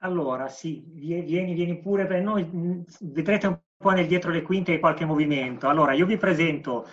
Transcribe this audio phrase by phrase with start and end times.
[0.00, 4.78] Allora, sì, vieni, vieni pure per noi, mm, vedrete un po' nel dietro le quinte
[4.78, 5.68] qualche movimento.
[5.68, 6.86] Allora, io vi presento,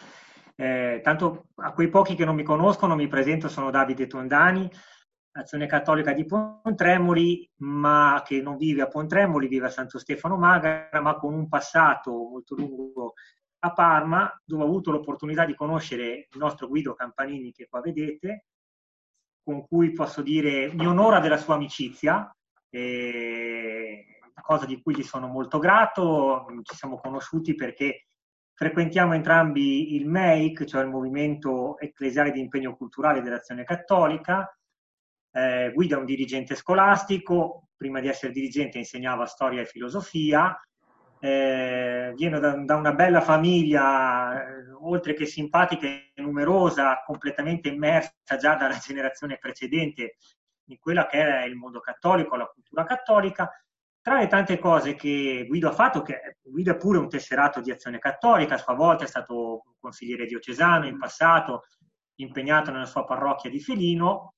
[0.56, 4.70] eh, tanto a quei pochi che non mi conoscono, mi presento, sono Davide Tondani,
[5.36, 11.02] Azione Cattolica di Pontremoli, ma che non vive a Pontremoli, vive a Santo Stefano Magara,
[11.02, 13.14] ma con un passato molto lungo
[13.60, 18.46] a Parma, dove ho avuto l'opportunità di conoscere il nostro Guido Campanini, che qua vedete,
[19.44, 22.34] con cui posso dire mi onora della sua amicizia,
[24.42, 26.46] cosa di cui gli sono molto grato.
[26.64, 28.08] Ci siamo conosciuti perché
[28.54, 34.56] frequentiamo entrambi il MEIC, cioè il Movimento Ecclesiale di Impegno Culturale dell'Azione Cattolica.
[35.32, 40.56] Eh, Guido è un dirigente scolastico, prima di essere dirigente insegnava storia e filosofia,
[41.20, 48.38] eh, viene da, da, una bella famiglia, eh, oltre che simpatica e numerosa, completamente immersa
[48.38, 50.18] già dalla generazione precedente
[50.66, 53.50] in quella che è il mondo cattolico, la cultura cattolica.
[54.02, 57.72] Tra le tante cose che Guido ha fatto, che Guido è pure un tesserato di
[57.72, 61.64] azione cattolica, a sua volta è stato consigliere diocesano in passato,
[62.16, 64.34] impegnato nella sua parrocchia di Felino.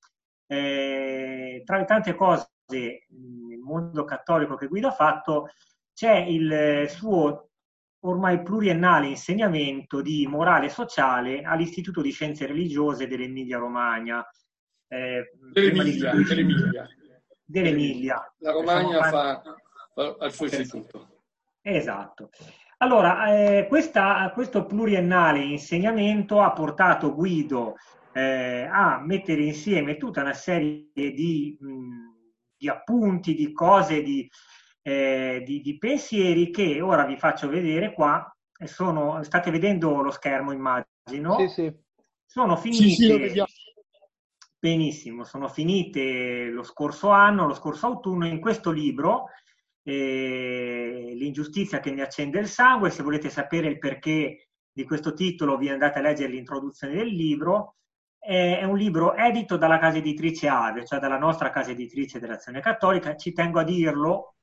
[0.46, 5.48] Eh, tra le tante cose nel mondo cattolico che Guido ha fatto,
[5.92, 7.50] c'è il suo
[8.00, 14.24] ormai pluriennale insegnamento di morale sociale all'Istituto di Scienze Religiose dell'Emilia Romagna,
[14.88, 16.24] eh, dell'Emilia, di...
[16.24, 16.88] dell'Emilia.
[17.44, 18.34] dell'Emilia.
[18.38, 19.42] La Romagna fa,
[19.94, 21.22] fa al suo istituto.
[21.60, 22.30] Esatto.
[22.78, 27.76] Allora, eh, questa, questo pluriennale insegnamento ha portato Guido
[28.12, 31.76] eh, a mettere insieme tutta una serie di, mh,
[32.56, 34.28] di appunti, di cose, di,
[34.82, 38.30] eh, di, di, pensieri che ora vi faccio vedere qua.
[38.64, 41.38] Sono, state vedendo lo schermo, immagino.
[41.38, 41.74] Sì, sì.
[42.24, 42.84] Sono finite.
[42.84, 43.42] Sì, sì,
[44.58, 49.26] Benissimo, sono finite lo scorso anno, lo scorso autunno, in questo libro,
[49.82, 55.56] eh, L'ingiustizia che mi accende il sangue, se volete sapere il perché di questo titolo
[55.56, 57.76] vi andate a leggere l'introduzione del libro,
[58.18, 63.14] è un libro edito dalla casa editrice Ave, cioè dalla nostra casa editrice dell'Azione Cattolica,
[63.14, 64.34] ci tengo a dirlo,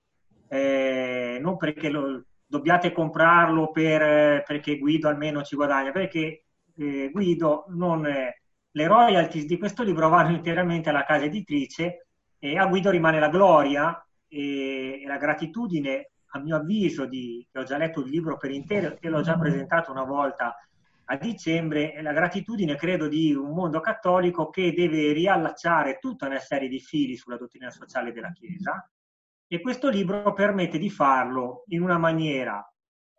[0.47, 6.45] eh, non perché lo, dobbiate comprarlo per, perché Guido almeno ci guadagna, perché
[6.77, 8.05] eh, Guido non...
[8.05, 8.42] È,
[8.75, 12.07] le royalties di questo libro vanno interamente alla casa editrice
[12.39, 17.63] e a Guido rimane la gloria e, la gratitudine, a mio avviso, di, che ho
[17.63, 20.55] già letto il libro per intero e l'ho già presentato una volta
[21.05, 26.67] a dicembre, la gratitudine, credo, di un mondo cattolico che deve riallacciare tutta una serie
[26.67, 28.89] di fili sulla dottrina sociale della Chiesa.
[29.47, 32.65] E questo libro permette di farlo in una maniera,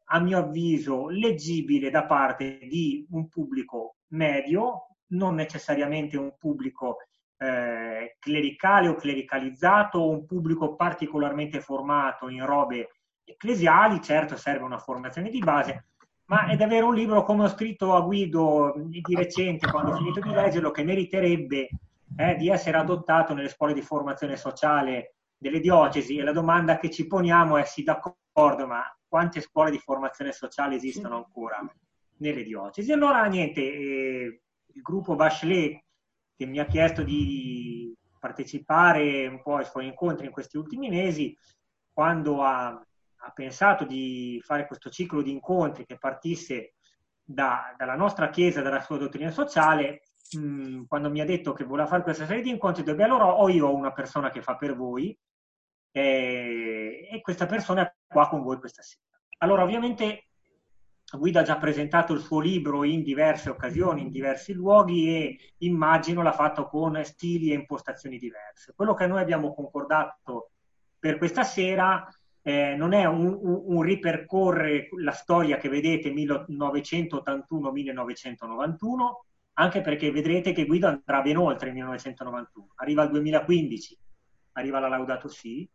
[0.07, 6.99] a mio avviso, leggibile da parte di un pubblico medio, non necessariamente un pubblico
[7.39, 12.91] eh, clericale o clericalizzato o un pubblico particolarmente formato in robe
[13.25, 15.87] ecclesiali, certo serve una formazione di base,
[16.27, 20.21] ma è davvero un libro, come ho scritto a Guido di recente, quando ho finito
[20.21, 21.69] di leggerlo, che meriterebbe
[22.17, 26.17] eh, di essere adottato nelle scuole di formazione sociale delle diocesi.
[26.17, 30.77] E la domanda che ci poniamo è: sì, d'accordo, ma quante scuole di formazione sociale
[30.77, 31.59] esistono ancora
[32.19, 32.93] nelle diocesi?
[32.93, 34.41] Allora, niente, eh,
[34.75, 35.83] il gruppo Bachelet
[36.37, 41.37] che mi ha chiesto di partecipare un po' ai suoi incontri in questi ultimi mesi,
[41.93, 46.75] quando ha, ha pensato di fare questo ciclo di incontri che partisse
[47.23, 50.03] da, dalla nostra Chiesa, dalla sua dottrina sociale,
[50.37, 53.03] mh, mm, quando mi ha detto che voleva fare questa serie di incontri, ho detto,
[53.03, 55.17] allora ho io una persona che fa per voi
[55.93, 59.03] eh, e questa persona è qua con voi questa sera.
[59.39, 60.29] Allora, ovviamente
[61.19, 66.23] Guido ha già presentato il suo libro in diverse occasioni, in diversi luoghi e immagino
[66.23, 68.73] l'ha fatto con stili e impostazioni diverse.
[68.75, 70.51] Quello che noi abbiamo concordato
[70.99, 72.07] per questa sera
[72.43, 78.97] eh, non è un, un, un, ripercorrere la storia che vedete 1981-1991,
[79.55, 83.99] anche perché vedrete che Guido andrà ben oltre il 1991, arriva al 2015,
[84.53, 85.67] arriva la Laudato Si,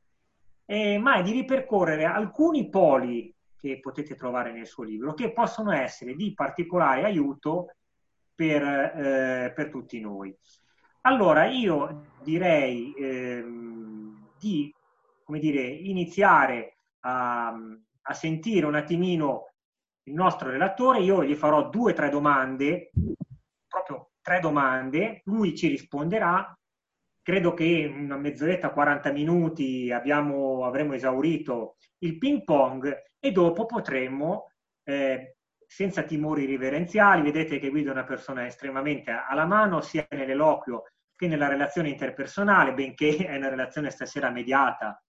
[0.66, 5.72] eh, ma è di ripercorrere alcuni poli che potete trovare nel suo libro, che possono
[5.72, 7.76] essere di particolare aiuto
[8.34, 10.36] per, eh, per tutti noi.
[11.02, 14.74] Allora, io direi ehm, di
[15.26, 19.52] dire, iniziare a, a sentire un attimino
[20.04, 22.92] il nostro relatore, io gli farò due o tre domande,
[23.68, 26.58] proprio tre domande, lui ci risponderà.
[27.22, 33.66] Credo che in una mezz'oretta, 40 minuti abbiamo, avremo esaurito il ping pong e dopo
[33.66, 34.51] potremmo,
[34.83, 35.36] eh,
[35.66, 40.83] senza timori riverenziali, vedete che Guido è una persona estremamente alla mano sia nell'eloquio
[41.16, 45.01] che nella relazione interpersonale, benché è una relazione stasera mediata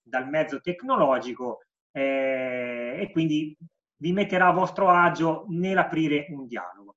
[0.00, 3.56] dal mezzo tecnologico eh, e quindi
[3.96, 6.96] vi metterà a vostro agio nell'aprire un dialogo.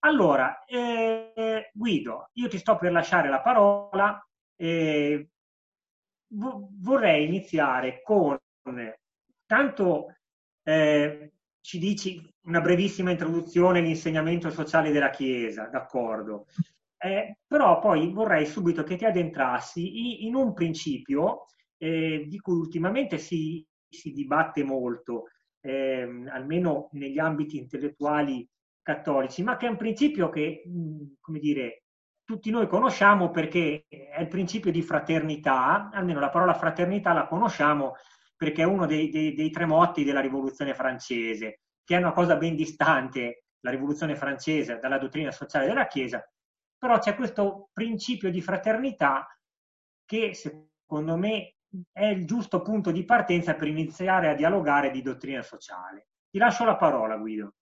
[0.00, 4.20] Allora, eh, Guido, io ti sto per lasciare la parola.
[4.56, 5.28] Eh,
[6.28, 8.36] vorrei iniziare con
[9.52, 10.14] tanto
[10.62, 16.46] eh, ci dici una brevissima introduzione all'insegnamento sociale della Chiesa, d'accordo.
[16.96, 23.18] Eh, però poi vorrei subito che ti addentrassi in un principio eh, di cui ultimamente
[23.18, 25.24] si, si dibatte molto,
[25.60, 28.48] eh, almeno negli ambiti intellettuali
[28.80, 30.62] cattolici, ma che è un principio che,
[31.20, 31.82] come dire,
[32.24, 37.96] tutti noi conosciamo perché è il principio di fraternità, almeno la parola fraternità la conosciamo
[38.42, 42.34] perché è uno dei, dei, dei tre motti della rivoluzione francese, che è una cosa
[42.34, 46.28] ben distante, la rivoluzione francese, dalla dottrina sociale della Chiesa,
[46.76, 49.28] però c'è questo principio di fraternità
[50.04, 51.54] che secondo me
[51.92, 56.08] è il giusto punto di partenza per iniziare a dialogare di dottrina sociale.
[56.28, 57.54] Ti lascio la parola, Guido.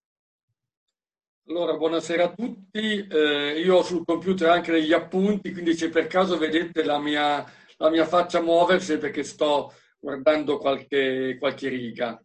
[1.48, 3.06] Allora, buonasera a tutti.
[3.06, 7.44] Eh, io ho sul computer anche degli appunti, quindi se per caso vedete la mia,
[7.76, 12.20] la mia faccia muoversi perché sto guardando qualche, qualche riga.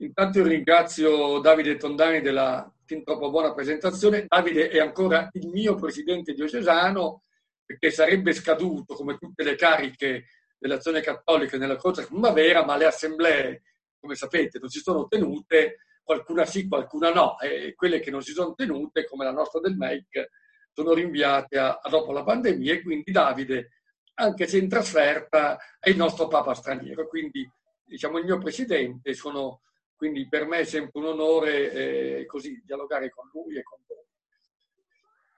[0.00, 4.26] Intanto ringrazio Davide Tondani della fin troppo buona presentazione.
[4.28, 7.22] Davide è ancora il mio presidente diocesano
[7.64, 10.26] perché sarebbe scaduto come tutte le cariche
[10.58, 13.62] dell'azione cattolica nella Croce Primavera, ma le assemblee,
[13.98, 18.32] come sapete, non si sono tenute, qualcuna sì, qualcuna no, e quelle che non si
[18.32, 20.30] sono tenute, come la nostra del MEC,
[20.72, 23.70] sono rinviate a, a dopo la pandemia e quindi Davide
[24.18, 27.08] anche se in trasferta, è il nostro Papa straniero.
[27.08, 27.48] Quindi,
[27.84, 29.62] diciamo, il mio presidente, sono,
[29.94, 34.04] quindi per me è sempre un onore eh, così dialogare con lui e con voi.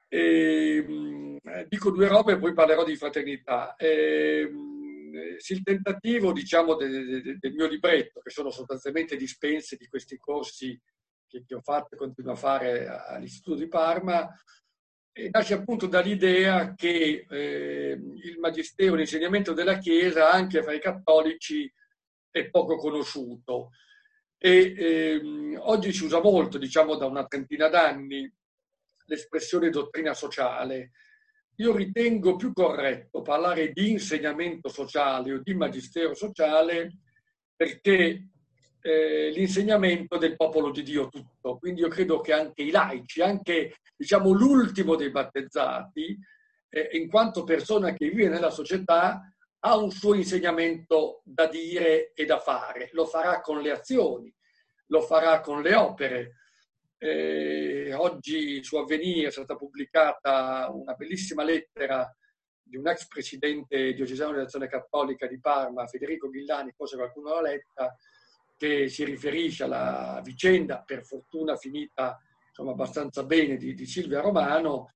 [0.09, 3.75] E, ehm, mh, dico due robe e poi parlerò di fraternità.
[3.77, 9.77] E, ehm, mh, il tentativo, diciamo, de, de, del mio libretto, che sono sostanzialmente dispense
[9.77, 10.81] di questi corsi
[11.27, 14.35] che, che ho fatto e continuo a fare all'Istituto di Parma, e
[15.31, 21.71] nasce appunto dall'idea che eh, il magistero, l'insegnamento della Chiesa, anche fra i cattolici,
[22.31, 23.71] è poco conosciuto.
[24.39, 28.33] E ehm, oggi si usa molto, diciamo da una trentina d'anni,
[29.07, 30.93] l'espressione dottrina sociale.
[31.57, 36.99] Io ritengo più corretto parlare di insegnamento sociale o di magistero sociale
[37.57, 38.29] perché
[38.89, 41.59] eh, l'insegnamento del popolo di Dio tutto.
[41.59, 46.19] Quindi io credo che anche i laici, anche diciamo l'ultimo dei battezzati,
[46.71, 49.31] eh, in quanto persona che vive nella società,
[49.61, 52.89] ha un suo insegnamento da dire e da fare.
[52.93, 54.33] Lo farà con le azioni,
[54.87, 56.37] lo farà con le opere.
[56.97, 62.11] Eh, oggi su Avvenire è stata pubblicata una bellissima lettera
[62.63, 67.95] di un ex presidente diocesano dell'azione cattolica di Parma, Federico Ghillani, forse qualcuno l'ha letta,
[68.59, 74.93] che si riferisce alla vicenda, per fortuna finita insomma, abbastanza bene, di, di Silvia Romano.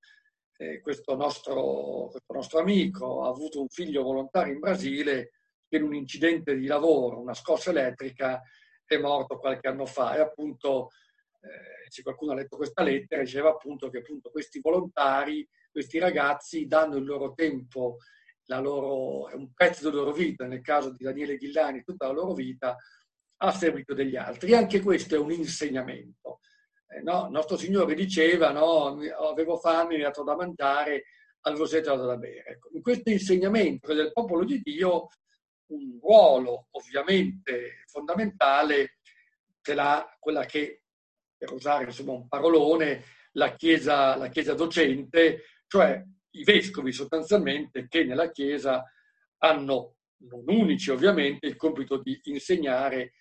[0.57, 5.31] Eh, questo, nostro, questo nostro amico ha avuto un figlio volontario in Brasile
[5.69, 8.43] che in un incidente di lavoro, una scossa elettrica,
[8.85, 10.17] è morto qualche anno fa.
[10.17, 10.91] E appunto,
[11.41, 16.67] eh, se qualcuno ha letto questa lettera, diceva appunto che appunto questi volontari, questi ragazzi
[16.67, 17.99] danno il loro tempo,
[18.47, 22.35] la loro, un pezzo della loro vita, nel caso di Daniele Ghillani, tutta la loro
[22.35, 22.77] vita,
[23.45, 24.55] a seguito degli altri.
[24.55, 26.41] Anche questo è un insegnamento.
[26.89, 27.29] Eh, no?
[27.29, 28.99] Nostro Signore diceva, no?
[29.31, 31.05] avevo fame, mi ha dato da mangiare,
[31.43, 32.45] avevo sete, dato da bere.
[32.47, 35.09] Ecco, in questo insegnamento del popolo di Dio
[35.73, 38.99] un ruolo ovviamente fondamentale
[39.63, 40.83] ce l'ha quella che,
[41.37, 48.05] per usare insomma, un parolone, la chiesa, la chiesa docente, cioè i vescovi sostanzialmente che
[48.05, 48.85] nella Chiesa
[49.39, 49.97] hanno,
[50.29, 53.15] non unici ovviamente, il compito di insegnare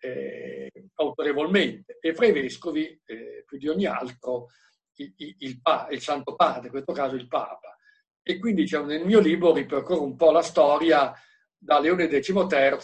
[0.00, 4.48] eh, autorevolmente e fra i vescovi, eh, più di ogni altro,
[4.96, 5.60] il, il, il,
[5.90, 7.76] il, Santo Padre, in questo caso il Papa.
[8.22, 11.12] E quindi diciamo, nel mio libro ripercorro un po' la storia
[11.56, 12.78] da Leone XIII,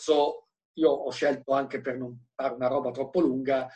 [0.74, 3.68] io ho scelto anche per non fare una roba troppo lunga,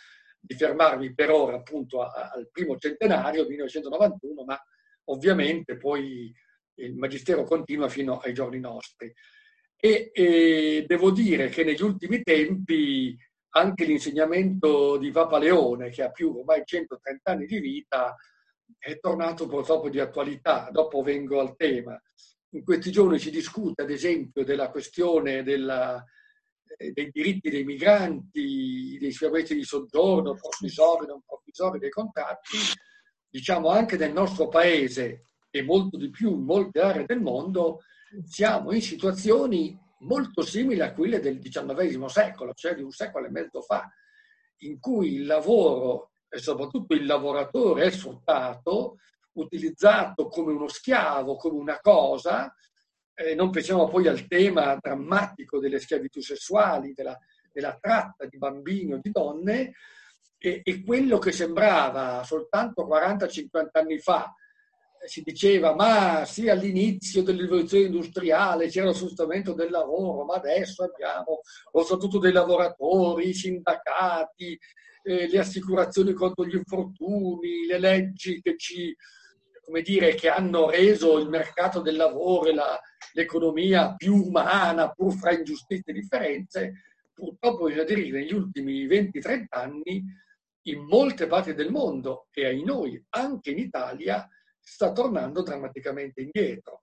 [0.47, 4.59] di fermarmi per ora appunto al primo centenario, 1991, ma
[5.07, 6.33] ovviamente poi
[6.75, 9.13] il Magistero continua fino ai giorni nostri.
[9.79, 13.17] E, e devo dire che negli ultimi tempi
[13.57, 18.15] anche l'insegnamento di Papa Leone, che ha più ormai 130 anni di vita,
[18.79, 20.69] è tornato purtroppo di attualità.
[20.71, 22.01] Dopo vengo al tema.
[22.51, 26.05] In questi giorni si discute, ad esempio, della questione della,
[26.77, 32.59] eh, dei diritti dei migranti, dei permessi di soggiorno, provvisori, non provvisori, dei contratti.
[33.29, 37.81] Diciamo anche nel nostro paese e molto di più in molte aree del mondo
[38.25, 43.31] siamo in situazioni molto simili a quelle del XIX secolo, cioè di un secolo e
[43.31, 43.91] mezzo fa,
[44.59, 48.97] in cui il lavoro e soprattutto il lavoratore è sfruttato,
[49.33, 52.53] utilizzato come uno schiavo, come una cosa.
[53.15, 57.19] Eh, non pensiamo poi al tema drammatico delle schiavitù sessuali, della,
[57.51, 59.73] della tratta di bambini o di donne,
[60.39, 64.35] e, e quello che sembrava soltanto 40-50 anni fa
[65.05, 71.41] si diceva ma sì all'inizio dell'evoluzione industriale c'era lo sfruttamento del lavoro, ma adesso abbiamo
[71.73, 74.59] lo statuto dei lavoratori, i sindacati,
[75.03, 78.95] eh, le assicurazioni contro gli infortuni, le leggi che ci
[79.67, 82.81] come dire, che hanno reso il mercato del lavoro e la,
[83.15, 86.73] l'economia più umana, pur fra ingiustizie e differenze,
[87.13, 90.05] purtroppo bisogna dire che negli ultimi 20-30 anni
[90.67, 94.29] in molte parti del mondo e ai noi, anche in Italia,
[94.67, 96.83] sta tornando drammaticamente indietro.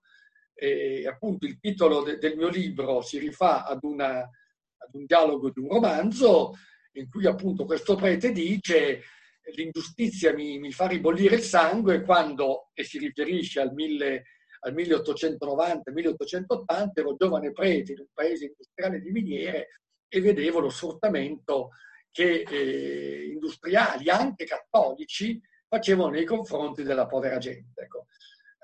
[0.54, 5.50] E appunto il titolo de- del mio libro si rifà ad, una, ad un dialogo
[5.50, 6.54] di un romanzo
[6.92, 9.02] in cui appunto questo prete dice
[9.56, 13.74] l'ingiustizia mi, mi fa ribollire il sangue quando, e si riferisce al,
[14.60, 21.72] al 1890-1880, ero giovane prete in un paese industriale di miniere e vedevo lo sfruttamento
[22.10, 25.38] che eh, industriali, anche cattolici,
[25.74, 27.82] facevano nei confronti della povera gente.
[27.82, 28.06] Ecco.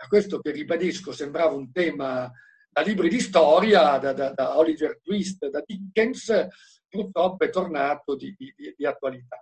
[0.02, 2.30] A questo che ribadisco sembrava un tema
[2.70, 6.46] da libri di storia, da, da, da Oliver Twist, da Dickens,
[6.88, 9.40] purtroppo è tornato di, di, di attualità.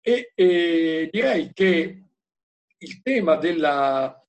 [0.00, 2.04] E, e, direi che
[2.76, 4.22] il tema della,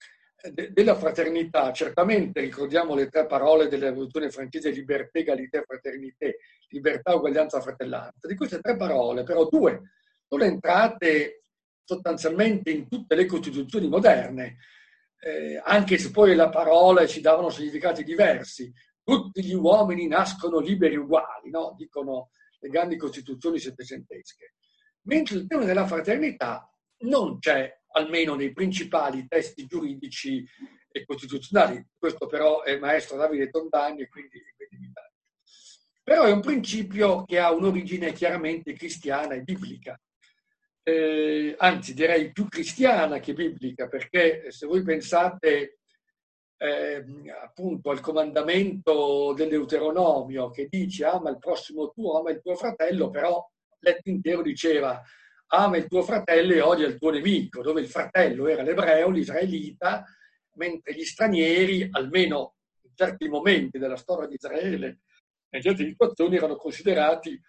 [0.51, 6.37] de, della, fraternità, certamente ricordiamo le tre parole della rivoluzione francese, liberté, égalité, fraternité,
[6.69, 8.27] libertà, uguaglianza, fratellanza.
[8.27, 9.81] Di queste tre parole, però due
[10.27, 11.42] sono entrate
[11.83, 14.57] sostanzialmente in tutte le costituzioni moderne,
[15.19, 18.71] eh, anche se poi la parola ci davano significati diversi.
[19.03, 21.75] Tutti gli uomini nascono liberi uguali, no?
[21.77, 24.55] dicono le grandi costituzioni settecentesche.
[25.03, 30.45] Mentre il tema della fraternità non c'è, almeno nei principali testi giuridici
[30.89, 31.85] e costituzionali.
[31.97, 34.91] Questo però è maestro Davide Tondani e quindi, quindi
[36.01, 39.99] Però è un principio che ha un'origine chiaramente cristiana e biblica
[40.83, 45.79] eh, anzi direi più cristiana che biblica, perché se voi pensate
[46.57, 47.03] eh,
[47.41, 53.45] appunto al comandamento dell'Euteronomio che dice ama il prossimo tuo, ama il tuo fratello, però
[53.79, 55.01] letto intero diceva
[55.47, 60.03] ama il tuo fratello e odia il tuo nemico, dove il fratello era l'ebreo, l'israelita,
[60.55, 64.99] mentre gli stranieri, almeno in certi momenti della storia di Israele,
[65.49, 67.39] in certe situazioni erano considerati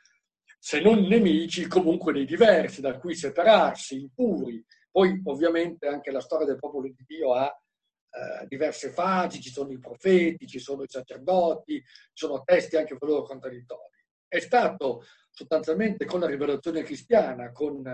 [0.66, 4.64] se non nemici, comunque dei diversi, da cui separarsi, impuri.
[4.90, 9.72] Poi ovviamente anche la storia del popolo di Dio ha eh, diverse fasi, ci sono
[9.72, 13.92] i profeti, ci sono i sacerdoti, ci sono testi anche con loro contraddittori.
[14.26, 17.86] È stato sostanzialmente con la rivelazione cristiana, con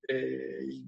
[0.00, 0.84] eh, il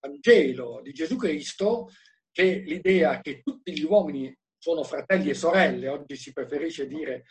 [0.00, 1.88] Vangelo di Gesù Cristo,
[2.32, 7.26] che l'idea che tutti gli uomini sono fratelli e sorelle, oggi si preferisce dire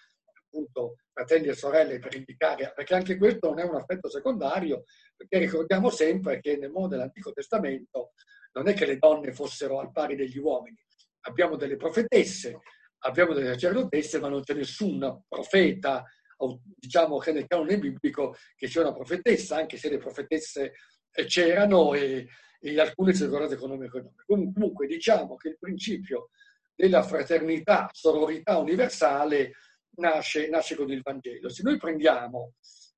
[0.53, 4.83] appunto fratelli e sorelle per indicare, perché anche questo non è un aspetto secondario,
[5.15, 8.13] perché ricordiamo sempre che nel mondo dell'Antico Testamento
[8.53, 10.77] non è che le donne fossero al pari degli uomini,
[11.21, 12.59] abbiamo delle profetesse,
[12.99, 16.05] abbiamo delle sacerdotesse, ma non c'è nessun profeta,
[16.75, 20.73] diciamo che nel canone biblico, che sia una profetessa, anche se le profetesse
[21.27, 22.27] c'erano e,
[22.59, 24.23] e alcune si ricordate con nome e cognome.
[24.25, 26.29] Comunque diciamo che il principio
[26.75, 29.53] della fraternità, sororità universale
[29.95, 31.49] nasce, nasce con il Vangelo.
[31.49, 32.53] Se noi prendiamo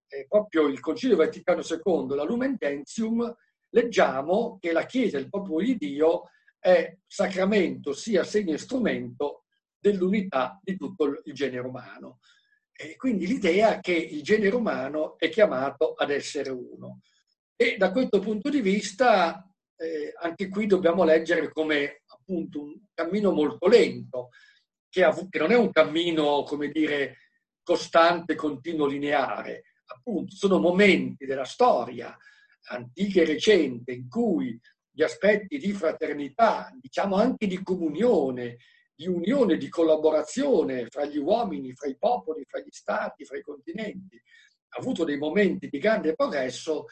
[0.07, 3.35] eh, proprio il Concilio Vaticano II, la Lumen Gentium,
[3.69, 9.43] leggiamo che la Chiesa, il popolo di Dio, è sacramento, sia segno e strumento
[9.77, 12.19] dell'unità di tutto il genere umano.
[12.71, 17.01] E quindi l'idea che il genere umano è chiamato ad essere uno.
[17.55, 19.47] E da questo punto di vista,
[19.77, 24.29] eh, anche qui dobbiamo leggere come appunto un cammino molto lento,
[24.95, 27.17] che, ha, che non è un cammino, come dire,
[27.61, 29.63] costante, continuo, lineare.
[29.87, 32.17] Appunto, sono momenti della storia
[32.69, 34.57] antica e recente in cui
[34.89, 38.55] gli aspetti di fraternità, diciamo anche di comunione,
[38.95, 43.41] di unione, di collaborazione fra gli uomini, fra i popoli, fra gli stati, fra i
[43.41, 46.85] continenti, ha avuto dei momenti di grande progresso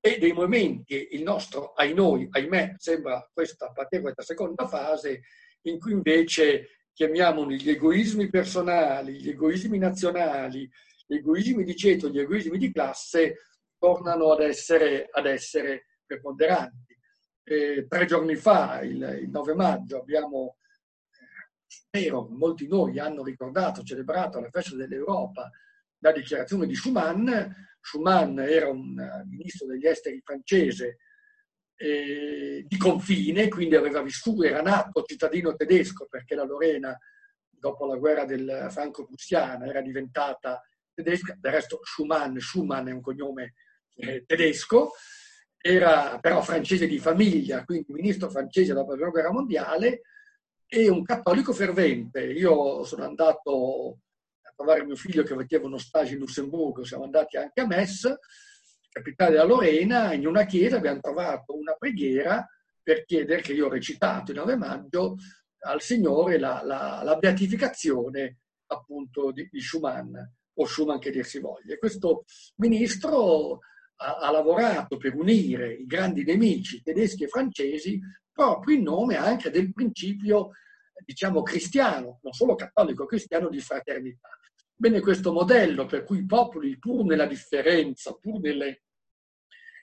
[0.00, 1.94] e dei momenti, il nostro, ai
[2.30, 5.20] ahimè, sembra questa patevole seconda fase,
[5.66, 10.68] in cui invece chiamiamoli gli egoismi personali, gli egoismi nazionali,
[11.06, 13.36] gli egoismi di ceto, gli egoismi di classe,
[13.78, 16.96] tornano ad essere, ad essere preponderanti.
[17.44, 20.58] Eh, tre giorni fa, il, il, 9 maggio, abbiamo
[21.10, 25.50] eh, spero molti di noi hanno ricordato, celebrato la festa dell'Europa,
[25.98, 27.54] la dichiarazione di Schuman.
[27.80, 28.94] Schuman era un
[29.28, 30.98] ministro degli esteri francese
[31.82, 36.96] eh, di confine, quindi aveva vissuto, era nato cittadino tedesco perché la Lorena,
[37.50, 40.62] dopo la guerra del franco-prussiana, era diventata
[40.94, 41.36] tedesca.
[41.36, 43.54] Del resto Schumann, Schumann è un cognome
[43.96, 44.92] eh, tedesco,
[45.60, 50.02] era però francese di famiglia, quindi ministro francese dopo la prima guerra mondiale
[50.68, 52.22] e un cattolico fervente.
[52.22, 53.98] Io sono andato
[54.40, 58.08] a trovare mio figlio che faceva uno stage in Lussemburgo, siamo andati anche a Metz
[58.92, 62.46] capitale della Lorena, in una chiesa abbiamo trovato una preghiera
[62.82, 65.16] per chiedere che io ho recitato il 9 maggio
[65.64, 70.14] al Signore la, la, la beatificazione appunto di, di, Schumann,
[70.54, 71.76] o Schumann che dir si voglia.
[71.78, 72.24] Questo
[72.56, 73.60] ministro
[73.96, 79.50] ha, ha, lavorato per unire i grandi nemici tedeschi e francesi proprio in nome anche
[79.50, 80.50] del principio,
[81.04, 84.28] diciamo, cristiano, non solo cattolico, cristiano di fraternità.
[84.82, 88.82] Bene, questo modello per cui i popoli, pur nella differenza, pur nelle,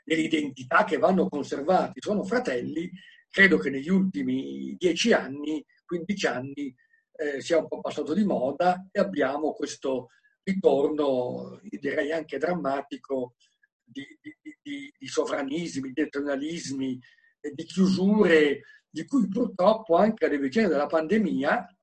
[0.03, 2.91] nelle identità che vanno conservati, sono fratelli,
[3.29, 6.75] credo che negli ultimi dieci anni, 15 anni,
[7.13, 10.09] eh, sia un po' passato di moda e abbiamo questo
[10.43, 13.35] ritorno, direi anche drammatico,
[13.81, 16.99] di, di, di, di sovranismi, di eternalismi,
[17.39, 21.73] di chiusure, di cui purtroppo anche alle vicende della pandemia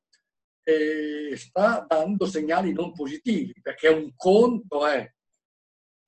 [0.69, 5.09] eh, sta dando segnali non positivi, perché un conto è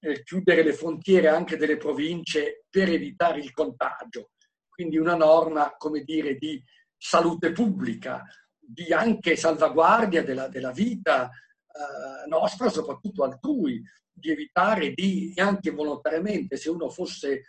[0.01, 4.31] eh, chiudere le frontiere anche delle province per evitare il contagio,
[4.69, 6.61] quindi una norma, come dire, di
[6.97, 8.25] salute pubblica,
[8.59, 13.81] di anche salvaguardia della, della vita eh, nostra, soprattutto altrui,
[14.13, 17.45] di evitare di, anche volontariamente, se uno fosse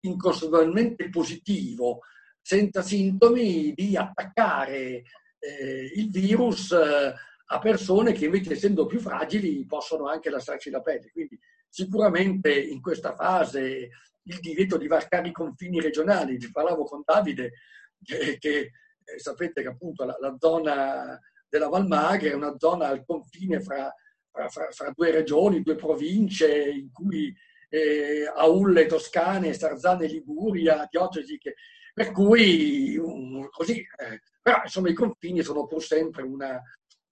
[0.00, 2.00] inconsapevolmente positivo,
[2.40, 5.04] senza sintomi, di attaccare
[5.48, 7.14] eh, il virus eh,
[7.50, 11.10] a persone che invece essendo più fragili possono anche lasciarci la pelle.
[11.10, 11.38] Quindi
[11.68, 13.88] sicuramente in questa fase
[14.22, 17.52] il divieto di varcare i confini regionali, ci parlavo con Davide
[18.02, 23.04] che, che eh, sapete che appunto la, la, zona della Valmagre è una zona al
[23.06, 23.92] confine fra,
[24.30, 27.34] fra, fra, fra due regioni, due province in cui
[27.70, 31.54] eh, Aulle, Toscane, Sarzane, Liguria, diocesi che,
[31.98, 32.96] per cui
[33.50, 36.62] così eh, però insomma i confini sono pur sempre una,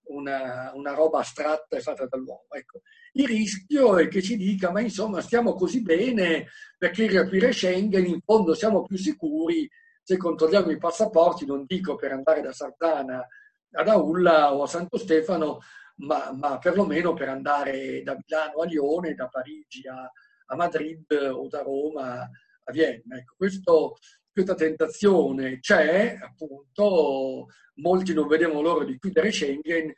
[0.05, 2.47] una, una roba astratta e fatta dall'uomo.
[2.51, 2.83] Ecco.
[3.15, 6.47] Il rischio è che ci dica, ma insomma stiamo così bene
[6.79, 9.69] perché riaprire Schengen, in fondo siamo più sicuri
[10.05, 13.27] se controlliamo i passaporti, non dico per andare da Sardana
[13.73, 15.59] ad Aulla o a Santo Stefano,
[15.97, 20.09] ma, ma perlomeno per andare da Milano a Lione, da Parigi a,
[20.47, 23.17] a Madrid o da Roma a Vienna.
[23.17, 23.97] Ecco, questo
[24.37, 27.47] questa tentazione c'è, appunto,
[27.77, 29.91] molti non vedevano l'ora di chiudere Schengen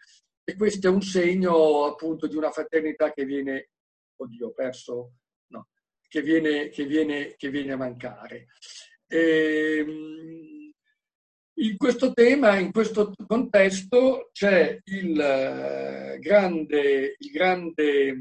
[0.44, 3.70] e questo è un segno appunto di una fraternità che viene,
[4.14, 5.14] oddio, perso,
[5.48, 5.70] no,
[6.06, 8.46] che viene, che viene, che viene a mancare.
[9.08, 10.72] E, ehm,
[11.54, 18.16] in questo tema, in questo contesto, c'è il eh, grande, il grande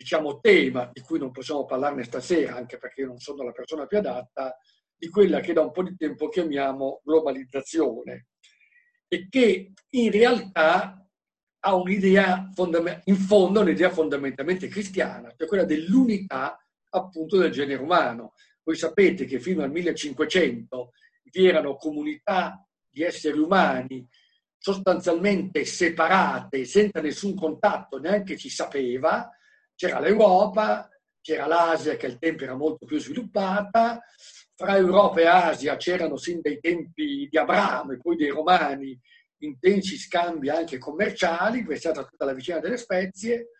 [0.00, 3.84] diciamo, tema di cui non possiamo parlarne stasera, anche perché io non sono la persona
[3.84, 4.56] più adatta,
[4.96, 8.28] di quella che da un po' di tempo chiamiamo globalizzazione
[9.06, 11.06] e che in realtà
[11.62, 12.50] ha un'idea,
[13.04, 16.56] in fondo un'idea fondamentalmente cristiana, cioè quella dell'unità
[16.88, 18.32] appunto del genere umano.
[18.62, 20.92] Voi sapete che fino al 1500
[21.24, 24.08] vi erano comunità di esseri umani
[24.56, 29.30] sostanzialmente separate, senza nessun contatto, neanche si sapeva,
[29.80, 30.90] c'era l'Europa,
[31.22, 33.98] c'era l'Asia che al tempo era molto più sviluppata,
[34.54, 39.00] fra Europa e Asia c'erano sin dai tempi di Abramo e poi dei Romani
[39.38, 43.52] intensi scambi anche commerciali, questa è stata tutta la vicina delle spezie.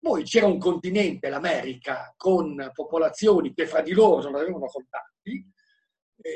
[0.00, 5.52] Poi c'era un continente, l'America, con popolazioni che fra di loro non avevano contatti.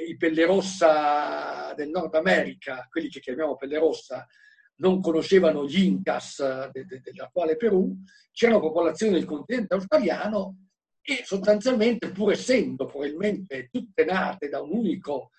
[0.08, 4.26] I Pelle Rossa del Nord America, quelli che chiamiamo Pelle Rossa,
[4.82, 7.94] non conoscevano gli Incas de, de, dell'attuale Perù,
[8.32, 10.56] c'erano popolazioni del continente australiano
[11.00, 15.30] e sostanzialmente, pur essendo probabilmente tutte nate da un unico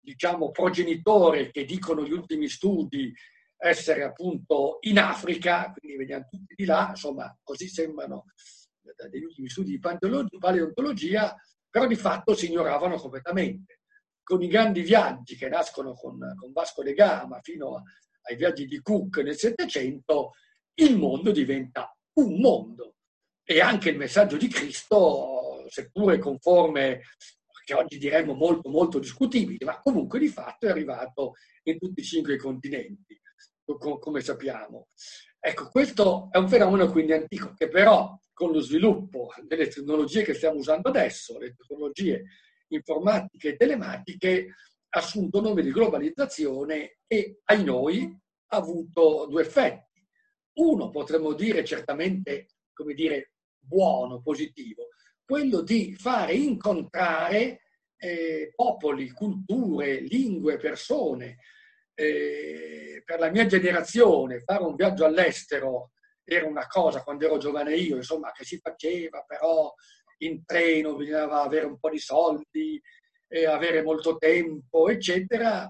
[0.00, 3.12] diciamo, progenitore che dicono gli ultimi studi
[3.56, 8.26] essere appunto in Africa, quindi veniamo tutti di là, insomma, così sembrano
[8.80, 11.34] dagli ultimi studi di paleontologia,
[11.68, 13.80] però di fatto si ignoravano completamente.
[14.22, 17.82] Con i grandi viaggi che nascono con, con Vasco de Gama fino a,
[18.24, 20.32] ai viaggi di Cook nel Settecento,
[20.74, 22.94] il mondo diventa un mondo.
[23.44, 27.02] E anche il messaggio di Cristo, seppure conforme
[27.64, 31.34] che oggi diremmo molto molto discutibili, ma comunque di fatto è arrivato
[31.64, 33.20] in tutti i cinque continenti,
[33.98, 34.88] come sappiamo.
[35.38, 40.34] Ecco, questo è un fenomeno quindi antico che però con lo sviluppo delle tecnologie che
[40.34, 42.24] stiamo usando adesso, le tecnologie
[42.68, 44.54] informatiche e telematiche,
[44.98, 48.16] assunto nome di globalizzazione e, ai noi,
[48.48, 50.06] ha avuto due effetti.
[50.54, 54.88] Uno potremmo dire certamente, come dire, buono, positivo,
[55.24, 57.62] quello di fare incontrare
[57.96, 61.38] eh, popoli, culture, lingue, persone.
[61.94, 65.92] Eh, per la mia generazione fare un viaggio all'estero
[66.24, 69.72] era una cosa quando ero giovane io, insomma, che si faceva, però
[70.18, 72.80] in treno bisognava avere un po' di soldi,
[73.34, 75.68] eh, avere molto tempo, eccetera.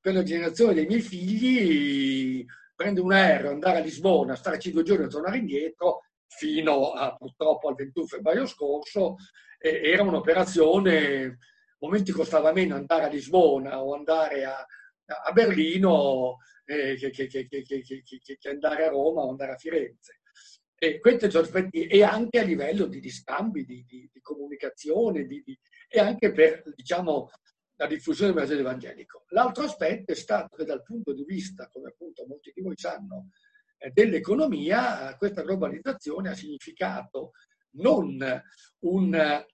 [0.00, 2.44] Per la generazione dei miei figli,
[2.74, 7.68] prendere un aereo, andare a Lisbona, stare cinque giorni e tornare indietro, fino a, purtroppo
[7.68, 9.16] al 21 febbraio scorso,
[9.58, 11.38] eh, era un'operazione,
[11.80, 14.64] momenti costava meno andare a Lisbona o andare a,
[15.24, 20.19] a Berlino eh, che, che, che, che, andare a Roma o andare a Firenze.
[20.82, 20.98] E,
[21.70, 25.28] e anche a livello di, di scambi, di, di, di comunicazione,
[25.86, 27.28] e anche per diciamo,
[27.76, 29.24] la diffusione del messaggio evangelico.
[29.28, 33.28] L'altro aspetto è stato che dal punto di vista, come appunto molti di voi sanno,
[33.76, 37.32] eh, dell'economia, questa globalizzazione ha significato
[37.72, 38.18] non
[38.80, 39.44] un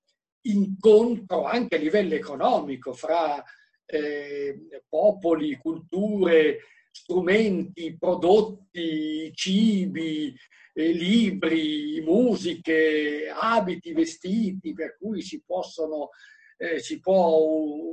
[0.42, 3.42] incontro anche a livello economico fra
[3.84, 6.58] eh, popoli, culture,
[6.96, 10.34] strumenti, prodotti, cibi,
[10.72, 16.08] eh, libri, musiche, abiti, vestiti, per cui si, possono,
[16.56, 17.36] eh, si può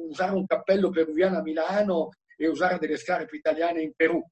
[0.07, 4.23] usare un cappello peruviano a Milano e usare delle scarpe italiane in Perù,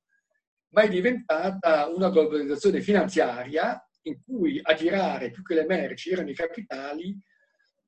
[0.70, 6.30] ma è diventata una globalizzazione finanziaria in cui a girare più che le merci erano
[6.30, 7.20] i capitali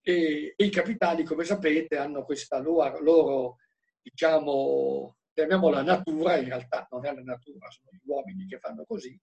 [0.01, 3.57] e, e i capitali, come sapete, hanno questa loro, loro
[4.01, 9.19] diciamo, chiamiamola natura, in realtà non è la natura, sono gli uomini che fanno così,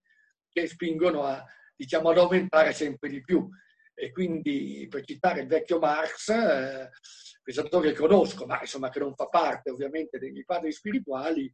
[0.49, 1.43] che spingono a,
[1.75, 3.49] diciamo, ad aumentare sempre di più.
[3.93, 6.89] E quindi, per citare il vecchio Marx, eh,
[7.43, 11.53] pensatore che conosco, ma insomma che non fa parte ovviamente dei miei padri spirituali,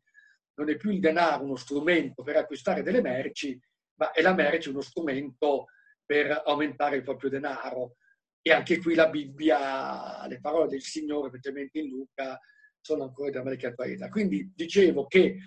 [0.55, 3.59] non è più il denaro uno strumento per acquistare delle merci,
[3.99, 5.65] ma è la merce uno strumento
[6.05, 7.97] per aumentare il proprio denaro.
[8.41, 12.39] E anche qui la Bibbia, le parole del Signore, specialmente in Luca,
[12.87, 14.07] sono ancora di America attualità.
[14.07, 15.39] Quindi dicevo che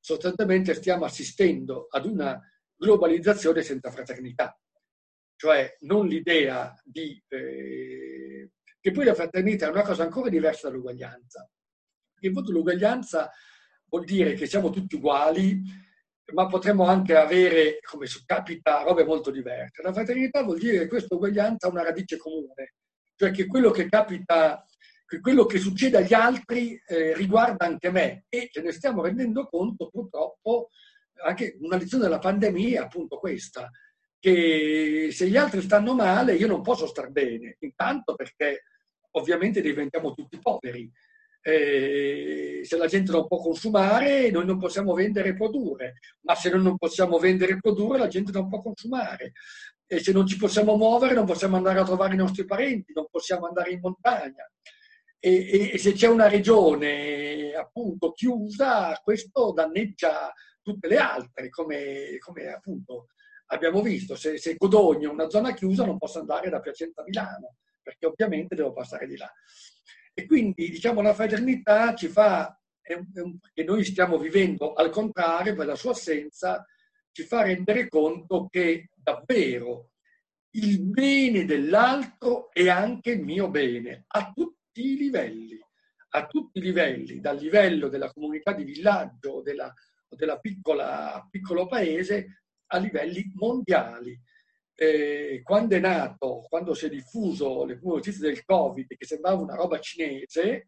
[0.00, 2.40] sostanzialmente stiamo assistendo ad una
[2.74, 4.58] globalizzazione senza fraternità,
[5.36, 7.22] cioè non l'idea di...
[7.28, 11.46] Eh, che poi la fraternità è una cosa ancora diversa dall'uguaglianza.
[12.20, 13.30] In fondo l'uguaglianza
[13.88, 15.60] vuol dire che siamo tutti uguali,
[16.32, 19.82] ma potremmo anche avere, come capita, robe molto diverse.
[19.82, 22.74] La fraternità vuol dire che questa uguaglianza ha una radice comune,
[23.16, 24.64] cioè che quello che capita,
[25.06, 29.46] che quello che succede agli altri eh, riguarda anche me e ce ne stiamo rendendo
[29.46, 30.70] conto purtroppo
[31.24, 33.70] anche una lezione della pandemia è appunto questa,
[34.18, 38.64] che se gli altri stanno male io non posso star bene, intanto perché
[39.12, 40.90] ovviamente diventiamo tutti poveri.
[41.40, 46.50] Eh, se la gente non può consumare, noi non possiamo vendere e produrre, ma se
[46.50, 49.32] noi non possiamo vendere e produrre, la gente non può consumare.
[49.86, 53.06] E se non ci possiamo muovere, non possiamo andare a trovare i nostri parenti, non
[53.08, 54.50] possiamo andare in montagna.
[55.18, 62.16] E, e, e se c'è una regione appunto chiusa, questo danneggia tutte le altre, come,
[62.18, 63.08] come appunto
[63.46, 64.14] abbiamo visto.
[64.16, 68.06] Se, se Codogno è una zona chiusa non posso andare da Piacenza a Milano, perché
[68.06, 69.30] ovviamente devo passare di là.
[70.12, 75.74] E quindi diciamo la fraternità ci fa, che noi stiamo vivendo al contrario, per la
[75.74, 76.64] sua assenza,
[77.12, 79.90] ci fa rendere conto che davvero
[80.56, 85.58] il bene dell'altro è anche il mio bene, a tutti i livelli,
[86.10, 89.72] a tutti i livelli, dal livello della comunità di villaggio, della
[90.08, 94.18] della piccola, piccolo paese a livelli mondiali.
[94.78, 99.40] Eh, quando è nato, quando si è diffuso le prime notizie del Covid, che sembrava
[99.40, 100.66] una roba cinese,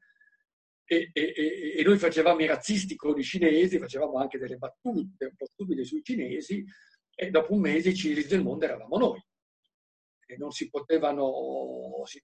[0.91, 5.37] e, e, e, noi facevamo i razzisti con i cinesi, facevamo anche delle battute un
[5.37, 6.65] po' stupide sui cinesi,
[7.15, 9.23] e dopo un mese i cinesi del mondo eravamo noi.
[10.27, 12.23] E non si potevano, si,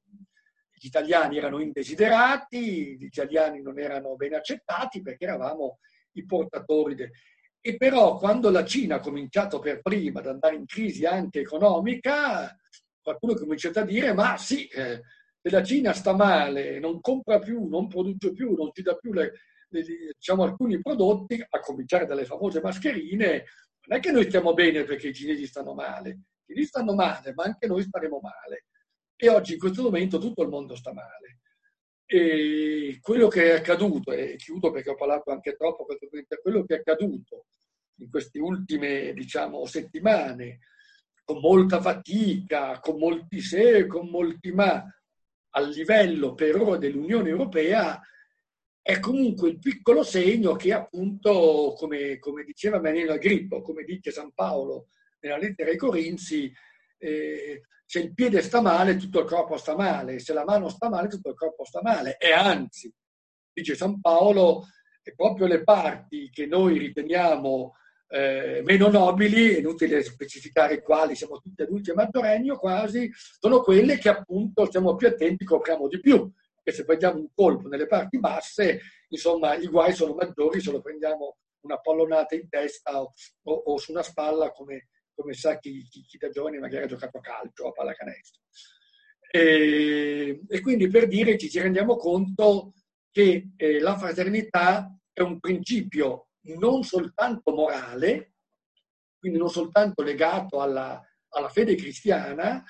[0.85, 5.79] gli italiani erano indesiderati, gli italiani non erano ben accettati perché eravamo
[6.13, 6.95] i portatori.
[6.95, 7.11] De...
[7.59, 12.55] E però quando la Cina ha cominciato per prima ad andare in crisi anche economica,
[13.01, 15.01] qualcuno ha cominciato a dire ma sì, eh,
[15.41, 19.15] se la Cina sta male, non compra più, non produce più, non ci dà più
[19.15, 19.33] le,
[19.69, 19.83] le,
[20.15, 23.45] diciamo, alcuni prodotti, a cominciare dalle famose mascherine,
[23.87, 27.33] non è che noi stiamo bene perché i cinesi stanno male, i cinesi stanno male,
[27.33, 28.67] ma anche noi staremo male.
[29.17, 31.41] E oggi in questo momento tutto il mondo sta male.
[32.07, 35.87] E quello che è accaduto, e chiudo perché ho parlato anche troppo,
[36.43, 37.47] quello che è accaduto
[37.99, 40.59] in queste ultime diciamo, settimane,
[41.25, 44.85] con molta fatica, con molti se, con molti ma,
[45.57, 48.01] a livello per ora dell'Unione Europea,
[48.83, 54.33] è comunque il piccolo segno che appunto, come, come diceva Menino Agrippo, come dice San
[54.35, 54.89] Paolo
[55.21, 56.53] nella lettera ai Corinzi,
[56.99, 60.89] eh, se il piede sta male tutto il corpo sta male, se la mano sta
[60.89, 62.17] male tutto il corpo sta male.
[62.19, 62.93] E anzi,
[63.53, 64.67] dice San Paolo,
[65.03, 67.75] è proprio le parti che noi riteniamo
[68.09, 73.99] eh, meno nobili, è inutile specificare quali, siamo tutti adulti e maggiorenni quasi, sono quelle
[73.99, 76.31] che appunto stiamo più attenti, copriamo di più.
[76.63, 80.81] E se prendiamo un colpo nelle parti basse, insomma, i guai sono maggiori se lo
[80.81, 85.87] prendiamo una pallonata in testa o, o, o su una spalla, come, come sa chi,
[85.89, 88.43] chi, chi, da giovane magari ha giocato a calcio o a pallacanestro.
[89.31, 92.73] E, e quindi per dire ci rendiamo conto
[93.11, 98.35] che eh, la fraternità è un principio non soltanto morale,
[99.19, 102.63] quindi non soltanto legato alla, alla fede cristiana,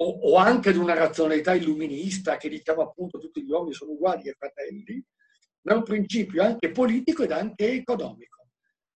[0.00, 4.28] o, o, anche ad una razionalità illuminista che diciamo appunto tutti gli uomini sono uguali
[4.28, 5.04] e fratelli,
[5.62, 8.50] ma è un principio anche politico ed anche economico,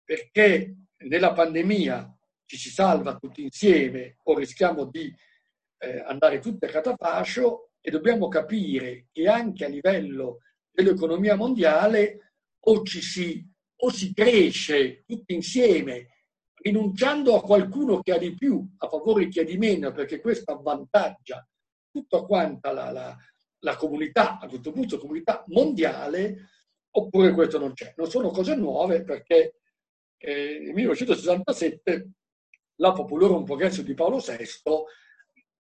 [0.05, 2.18] perché nella pandemia
[2.51, 5.15] ci si salva tutti insieme o rischiamo di
[5.79, 12.83] eh, andare tutti a catafascio e dobbiamo capire che anche a livello dell'economia mondiale o
[12.83, 13.49] ci si
[13.83, 16.09] o si cresce tutti insieme
[16.55, 20.21] rinunciando a qualcuno che ha di più a favore di chi ha di meno, perché
[20.21, 21.47] questo avvantaggia
[21.89, 23.17] tutta quanta la, la,
[23.61, 26.49] la comunità, a questo punto comunità mondiale,
[26.91, 27.95] oppure questo non c'è.
[27.97, 29.61] Non sono cose nuove perché
[30.19, 32.11] eh, nel 1967
[32.81, 34.47] la Populorum Progresso di Paolo VI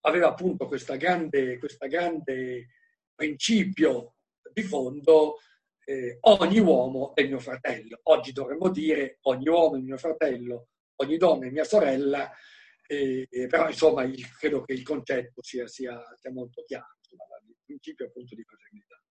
[0.01, 2.67] aveva appunto questo grande, grande
[3.13, 4.15] principio
[4.51, 5.37] di fondo
[5.85, 7.99] eh, ogni uomo è mio fratello.
[8.03, 12.31] Oggi dovremmo dire ogni uomo è mio fratello, ogni donna è mia sorella,
[12.87, 17.57] eh, però insomma il, credo che il concetto sia, sia, sia molto chiaro, insomma, il
[17.63, 19.01] principio appunto di fraternità.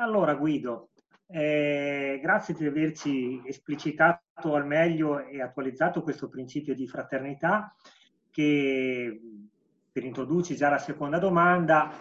[0.00, 0.90] Allora Guido,
[1.30, 7.74] eh, grazie di averci esplicitato al meglio e attualizzato questo principio di fraternità
[8.30, 9.20] che
[9.92, 11.92] per introdurci già la seconda domanda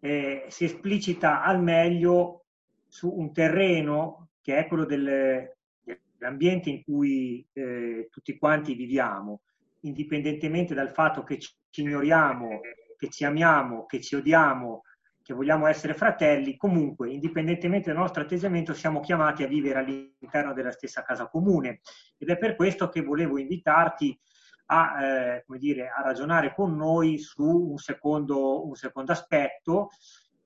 [0.00, 2.44] eh, si esplicita al meglio
[2.88, 9.42] su un terreno che è quello del, dell'ambiente in cui eh, tutti quanti viviamo,
[9.80, 12.60] indipendentemente dal fatto che ci ignoriamo,
[12.96, 14.82] che ci amiamo, che ci odiamo,
[15.22, 20.72] che vogliamo essere fratelli, comunque, indipendentemente dal nostro atteggiamento, siamo chiamati a vivere all'interno della
[20.72, 21.80] stessa casa comune.
[22.18, 24.18] Ed è per questo che volevo invitarti
[24.66, 29.90] a, eh, dire, a ragionare con noi su un secondo, un secondo aspetto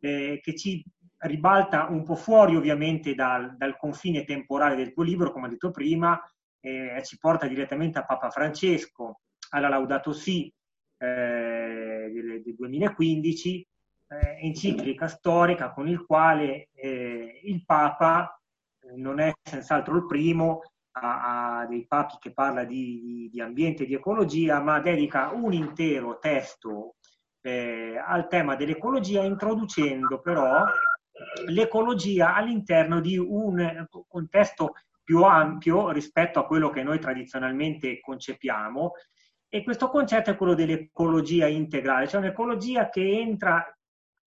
[0.00, 0.84] eh, che ci
[1.18, 5.70] ribalta un po' fuori ovviamente dal, dal, confine temporale del tuo libro, come ho detto
[5.70, 6.20] prima,
[6.60, 10.52] eh, ci porta direttamente a Papa Francesco, alla Laudato Si
[10.98, 13.66] eh, del, del 2015,
[14.08, 18.40] eh, enciclica storica con il quale eh, il Papa
[18.96, 23.86] non è senz'altro il primo, a, a dei papi che parla di, di, ambiente e
[23.86, 26.96] di ecologia, ma dedica un intero testo
[27.42, 30.64] eh, al tema dell'ecologia, introducendo però
[31.46, 38.92] l'ecologia all'interno di un contesto più ampio rispetto a quello che noi tradizionalmente concepiamo.
[39.48, 43.64] E questo concetto è quello dell'ecologia integrale, cioè un'ecologia che entra,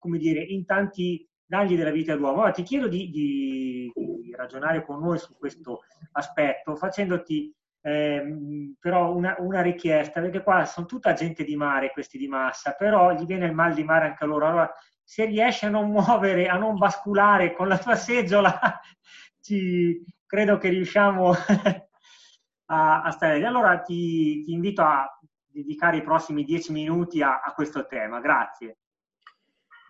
[0.00, 2.38] come dire, in tanti dargli della vita all'uomo.
[2.38, 5.82] Allora, ti chiedo di, di, di, ragionare con noi su questo
[6.12, 12.18] aspetto, facendoti eh, però una, una, richiesta, perché qua sono tutta gente di mare, questi
[12.18, 14.46] di massa, però gli viene il mal di mare anche a loro.
[14.46, 18.80] Allora, se riesci a non muovere, a non basculare con la tua seggiola,
[19.40, 21.32] ci, credo che riusciamo
[22.66, 23.44] a, a stare.
[23.44, 25.06] Allora ti, ti, invito a
[25.46, 28.20] dedicare i prossimi dieci minuti a, a questo tema.
[28.20, 28.78] Grazie.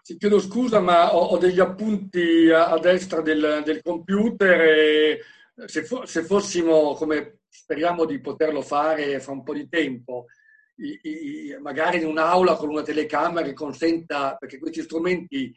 [0.02, 5.20] Ti chiedo scusa, ma ho, ho degli appunti a, a destra del, del, computer e
[5.66, 10.26] se, fo, se, fossimo, come speriamo di poterlo fare fra un po' di tempo,
[10.76, 15.52] i, i, magari in un'aula con una telecamera che consenta, perché questi strumenti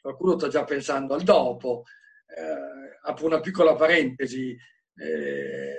[0.00, 1.84] qualcuno sta già pensando al dopo.
[2.26, 4.56] Eh, apro una piccola parentesi.
[4.94, 5.74] Eh,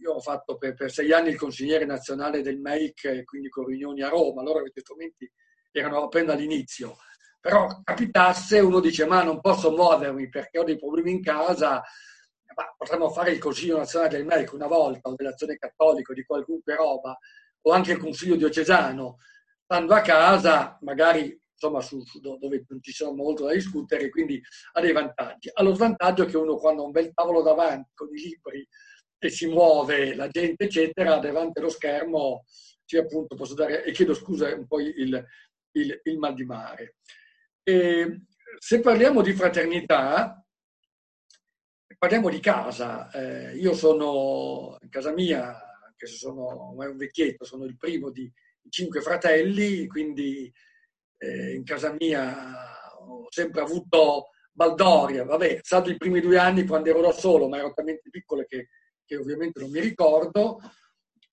[0.00, 4.02] io ho fatto per, per, sei anni il consigliere nazionale del MEIC, quindi con riunioni
[4.02, 5.30] a Roma, allora questi strumenti
[5.78, 6.96] erano appena all'inizio.
[7.40, 11.82] Però capitasse uno dice ma non posso muovermi perché ho dei problemi in casa,
[12.56, 16.74] ma potremmo fare il Consiglio nazionale del medico una volta o dell'azione cattolica di qualunque
[16.74, 17.18] roba
[17.66, 19.18] o anche il Consiglio diocesano,
[19.62, 24.40] stando a casa magari insomma, su, su, dove non ci sono molto da discutere, quindi
[24.72, 25.50] ha dei vantaggi.
[25.52, 28.66] Ha lo svantaggio che uno quando ha un bel tavolo davanti con i libri
[29.18, 32.44] e si muove la gente, eccetera, davanti allo schermo,
[32.84, 35.24] sì, appunto, posso dare, e chiedo scusa un po' il,
[35.74, 36.96] il, il mal di mare.
[37.62, 38.22] E
[38.58, 40.44] se parliamo di fraternità,
[41.98, 43.10] parliamo di casa.
[43.10, 45.42] Eh, io sono in casa mia,
[45.84, 48.30] anche se sono un vecchietto, sono il primo di
[48.68, 50.52] cinque fratelli, quindi
[51.18, 56.88] eh, in casa mia ho sempre avuto baldoria, vabbè, salvo i primi due anni quando
[56.88, 58.68] ero da solo, ma ero talmente piccolo che,
[59.04, 60.60] che ovviamente non mi ricordo.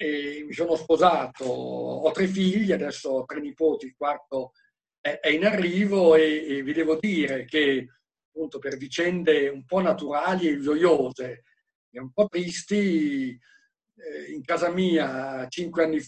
[0.01, 4.53] E mi sono sposato, ho tre figli, adesso ho tre nipoti, il quarto
[4.99, 7.87] è, è in arrivo e, e, vi devo dire che
[8.29, 11.43] appunto per vicende un po' naturali e gioiose
[11.91, 15.99] e un po' tristi, eh, in casa mia cinque anni,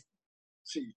[0.60, 0.92] sì,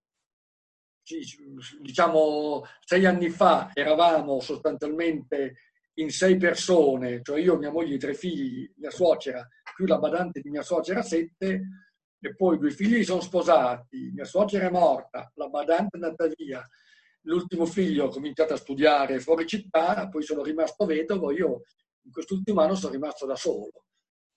[1.82, 5.56] diciamo sei anni fa eravamo sostanzialmente
[5.98, 10.48] in sei persone, cioè io, mia moglie, tre figli, mia suocera, più la badante di
[10.48, 11.85] mia suocera sette,
[12.20, 16.66] e poi due figli sono sposati, mia suocera è morta, la badante è andata via,
[17.22, 21.62] l'ultimo figlio ha cominciato a studiare fuori città, poi sono rimasto vedovo, io
[22.02, 23.84] in quest'ultimo anno sono rimasto da solo.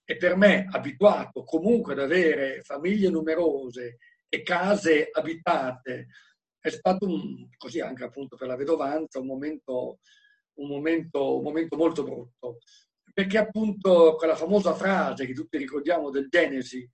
[0.04, 6.08] E per me, abituato comunque ad avere famiglie numerose e case abitate,
[6.58, 10.00] è stato un, così anche appunto per la vedovanza un momento,
[10.54, 12.58] un momento, un momento molto brutto.
[13.12, 16.88] Perché appunto quella famosa frase che tutti ricordiamo del Genesi,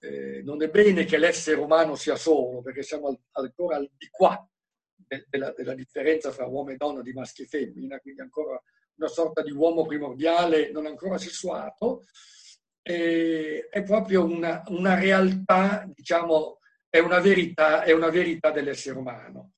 [0.00, 4.48] eh, non è bene che l'essere umano sia solo, perché siamo ancora al di qua
[5.28, 8.60] della, della differenza fra uomo e donna, di maschio e femmina, quindi ancora
[8.96, 12.04] una sorta di uomo primordiale non ancora sessuato,
[12.82, 19.52] eh, è proprio una, una realtà, diciamo, è una verità, è una verità dell'essere umano.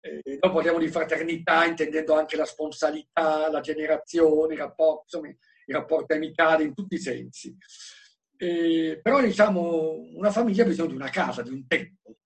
[0.00, 5.72] Eh, dopo parliamo di fraternità, intendendo anche la sponsalità, la generazione, i rapporti, insomma, i
[5.72, 7.56] rapporti amicali in tutti i sensi.
[8.40, 12.18] Eh, però diciamo, una famiglia ha bisogno di una casa, di un tetto,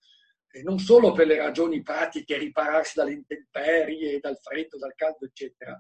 [0.51, 5.79] eh, non solo per le ragioni pratiche, ripararsi dalle intemperie, dal freddo, dal caldo, eccetera,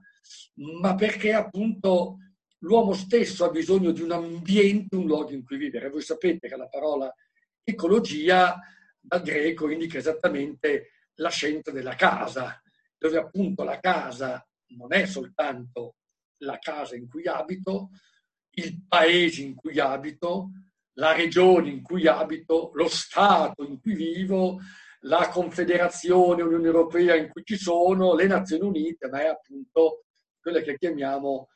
[0.81, 2.16] ma perché appunto
[2.61, 5.90] l'uomo stesso ha bisogno di un ambiente, un luogo in cui vivere.
[5.90, 7.12] Voi sapete che la parola
[7.64, 8.59] Ecologia
[8.99, 12.61] dal greco indica esattamente la scienza della casa,
[12.97, 14.45] dove appunto la casa
[14.77, 15.97] non è soltanto
[16.38, 17.90] la casa in cui abito,
[18.55, 20.51] il paese in cui abito,
[20.95, 24.59] la regione in cui abito, lo Stato in cui vivo,
[25.01, 30.05] la Confederazione, Unione Europea in cui ci sono, le Nazioni Unite, ma è appunto
[30.41, 31.49] quella che chiamiamo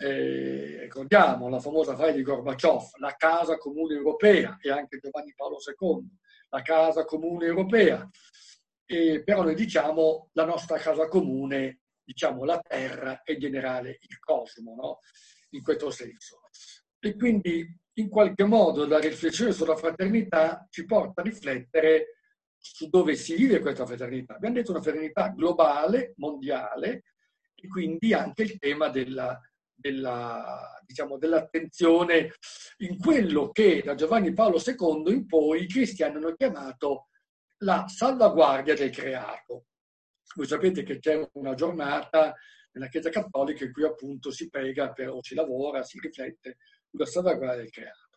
[0.00, 5.56] eh, ricordiamo la famosa frase di Gorbaciov, la casa comune europea, e anche Giovanni Paolo
[5.58, 6.08] II,
[6.50, 8.08] la casa comune europea.
[8.86, 14.18] E, però noi diciamo la nostra casa comune, diciamo la terra e in generale il
[14.20, 15.00] cosmo, no?
[15.50, 16.40] In questo senso.
[16.98, 22.16] E quindi in qualche modo la riflessione sulla fraternità ci porta a riflettere
[22.56, 24.34] su dove si vive questa fraternità.
[24.34, 27.04] Abbiamo detto una fraternità globale, mondiale,
[27.54, 29.40] e quindi anche il tema della
[29.78, 32.32] della, diciamo, dell'attenzione
[32.78, 37.08] in quello che da Giovanni Paolo II in poi i cristiani hanno chiamato
[37.58, 39.66] la salvaguardia del creato.
[40.34, 42.34] Voi sapete che c'è una giornata
[42.78, 46.56] nella Chiesa Cattolica in cui appunto si prega per, o si lavora, si riflette
[46.88, 48.08] sulla salvaguardia del creato.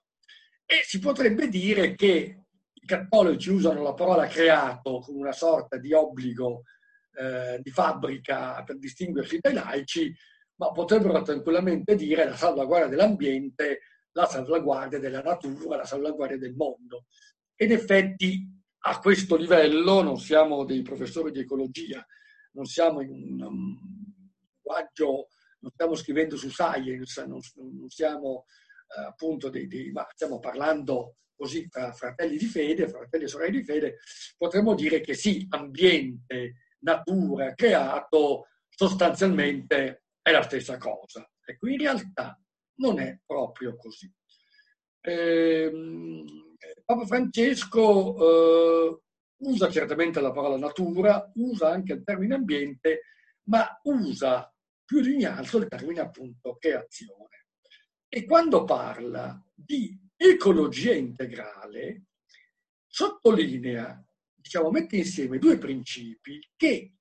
[0.66, 5.92] E si potrebbe dire che i cattolici usano la parola creato come una sorta di
[5.92, 6.64] obbligo
[7.14, 10.16] eh, di fabbrica per distinguersi dai laici,
[10.56, 13.82] ma potrebbero tranquillamente dire la salvaguardia dell'ambiente,
[14.14, 17.06] la salvaguardia della natura, la salvaguardia del mondo.
[17.58, 18.48] In effetti
[18.84, 22.06] a questo livello non siamo dei professori di ecologia,
[22.54, 24.01] non siamo in un
[24.62, 25.28] linguaggio,
[25.60, 28.46] non stiamo scrivendo su science, non, non siamo
[28.98, 33.58] eh, appunto dei, dei, ma stiamo parlando così tra fratelli di fede, fratelli e sorelle
[33.58, 33.98] di fede,
[34.38, 41.28] potremmo dire che sì, ambiente, natura, creato sostanzialmente è la stessa cosa.
[41.44, 42.40] Ecco, in realtà
[42.76, 44.12] non è proprio così.
[45.02, 45.72] Eh,
[46.86, 49.02] Papa Francesco eh,
[49.38, 53.02] usa certamente la parola natura, usa anche il termine ambiente,
[53.44, 54.54] ma usa
[54.92, 57.46] più di ogni altro il termine appunto creazione.
[58.10, 62.08] E quando parla di ecologia integrale,
[62.88, 66.92] sottolinea, diciamo, mette insieme due principi che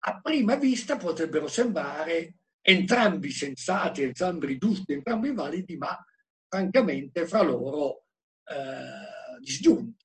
[0.00, 5.98] a prima vista potrebbero sembrare entrambi sensati, entrambi giusti, entrambi validi, ma
[6.46, 8.04] francamente fra loro
[8.44, 10.04] eh, disgiunti.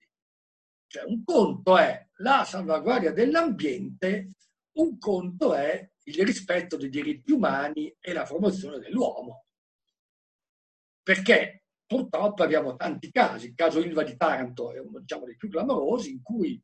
[0.88, 4.32] Cioè, un conto è la salvaguardia dell'ambiente,
[4.78, 9.46] un conto è il rispetto dei diritti umani e la promozione dell'uomo.
[11.02, 15.50] Perché purtroppo abbiamo tanti casi, il caso Ilva di Taranto è uno diciamo, dei più
[15.50, 16.62] clamorosi, in cui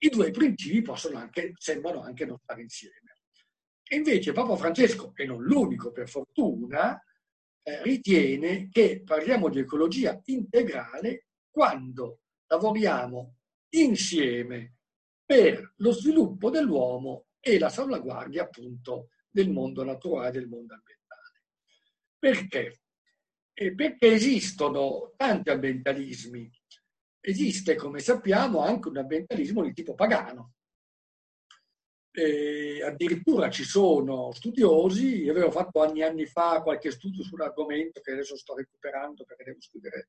[0.00, 3.20] i due principi possono anche, sembrano anche non stare insieme.
[3.82, 7.02] E invece Papa Francesco, e non l'unico per fortuna,
[7.62, 13.36] eh, ritiene che parliamo di ecologia integrale quando lavoriamo
[13.70, 14.76] insieme
[15.24, 21.42] per lo sviluppo dell'uomo e la salvaguardia appunto del mondo naturale, del mondo ambientale.
[22.18, 22.80] Perché?
[23.52, 26.50] Eh, perché esistono tanti ambientalismi.
[27.20, 30.54] Esiste, come sappiamo, anche un ambientalismo di tipo pagano.
[32.10, 38.00] E addirittura ci sono studiosi, io avevo fatto anni e anni fa qualche studio sull'argomento
[38.00, 40.08] che adesso sto recuperando perché devo scrivere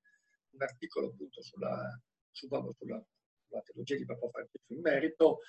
[0.51, 2.01] un articolo appunto sulla,
[2.32, 3.03] sulla, sulla,
[3.47, 5.39] sulla teologia di Papa Francesco in merito,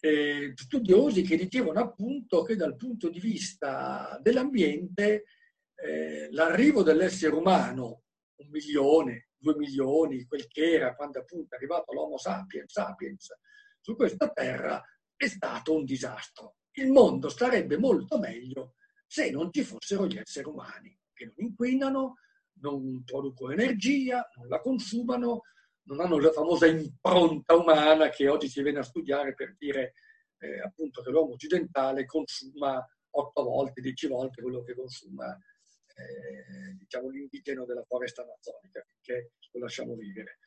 [0.00, 5.24] eh, studiosi che dicevano appunto che dal punto di vista dell'ambiente
[5.74, 8.02] eh, l'arrivo dell'essere umano,
[8.36, 13.34] un milione, due milioni, quel che era quando appunto è arrivato l'Homo sapiens, sapiens
[13.80, 14.82] su questa terra,
[15.16, 16.56] è stato un disastro.
[16.72, 18.74] Il mondo starebbe molto meglio
[19.06, 22.14] se non ci fossero gli esseri umani, che non inquinano,
[22.60, 25.42] non producono energia, non la consumano,
[25.88, 29.94] non hanno la famosa impronta umana che oggi si viene a studiare per dire
[30.38, 35.36] eh, appunto che l'uomo occidentale consuma otto volte, dieci volte quello che consuma
[35.98, 40.38] eh, diciamo, l'indigeno della foresta amazzonica, che lo lasciamo vivere.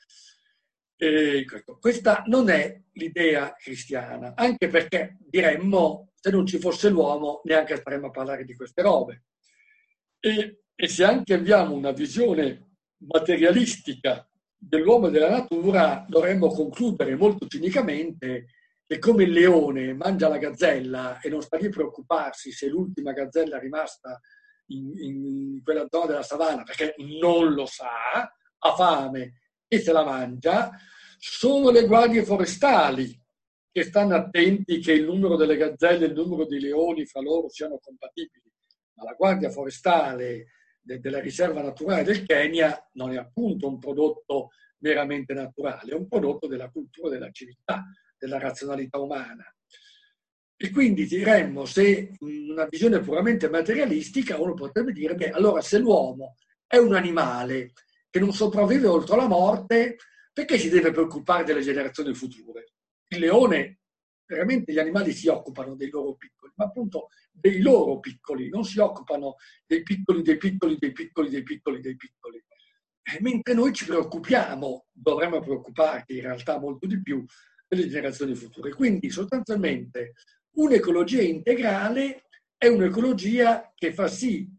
[0.95, 1.45] E
[1.79, 8.07] questa non è l'idea cristiana, anche perché diremmo se non ci fosse l'uomo neanche staremmo
[8.07, 9.23] a parlare di queste robe.
[10.19, 14.30] E, e se anche abbiamo una visione materialistica
[14.63, 18.45] dell'uomo e della natura, dovremmo concludere molto cinicamente
[18.85, 23.13] che come il leone mangia la gazzella e non sta lì a preoccuparsi se l'ultima
[23.13, 24.19] gazzella è rimasta
[24.67, 28.21] in, in quella zona della savana perché non lo sa,
[28.59, 30.69] ha fame e se la mangia,
[31.17, 33.19] sono le guardie forestali
[33.71, 37.49] che stanno attenti che il numero delle gazzelle e il numero dei leoni fra loro
[37.49, 38.51] siano compatibili.
[38.95, 40.47] Ma la guardia forestale
[40.81, 46.07] de- della riserva naturale del Kenya non è appunto un prodotto meramente naturale, è un
[46.07, 47.85] prodotto della cultura della civiltà,
[48.17, 49.45] della razionalità umana.
[50.55, 56.35] E quindi diremmo, se una visione puramente materialistica, uno potrebbe dire, beh, allora se l'uomo
[56.67, 57.73] è un animale
[58.09, 59.97] che non sopravvive oltre la morte,
[60.33, 62.73] perché si deve preoccupare delle generazioni future?
[63.07, 63.79] Il leone,
[64.25, 68.79] veramente gli animali si occupano dei loro piccoli, ma appunto dei loro piccoli, non si
[68.79, 69.35] occupano
[69.65, 72.43] dei piccoli, dei piccoli, dei piccoli, dei piccoli, dei piccoli.
[73.03, 77.25] E mentre noi ci preoccupiamo, dovremmo preoccuparci in realtà molto di più
[77.67, 78.73] delle generazioni future.
[78.73, 80.13] Quindi sostanzialmente
[80.53, 82.23] Un'ecologia integrale
[82.57, 84.49] è un'ecologia che fa sì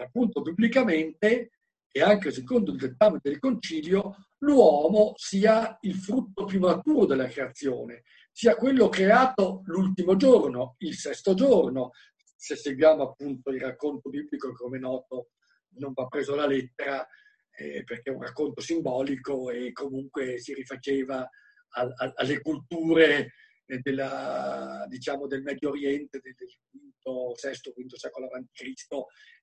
[0.00, 1.50] appunto pubblicamente
[1.90, 8.04] e anche secondo il dettame del concilio l'uomo sia il frutto più maturo della creazione,
[8.32, 14.78] sia quello creato l'ultimo giorno, il sesto giorno, se seguiamo appunto il racconto biblico come
[14.78, 15.30] noto
[15.74, 17.06] non va preso la lettera
[17.54, 23.32] eh, perché è un racconto simbolico e comunque si rifaceva a, a, alle culture
[23.64, 28.72] della, diciamo, del Medio Oriente del V, VI, V secolo a.C.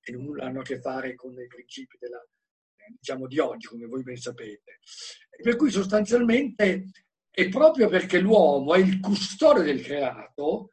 [0.01, 2.23] e non hanno a che fare con i principi della,
[2.97, 4.79] diciamo, di oggi, come voi ben sapete.
[5.29, 6.89] E per cui sostanzialmente
[7.31, 10.69] è proprio perché l'uomo è il custode del creato,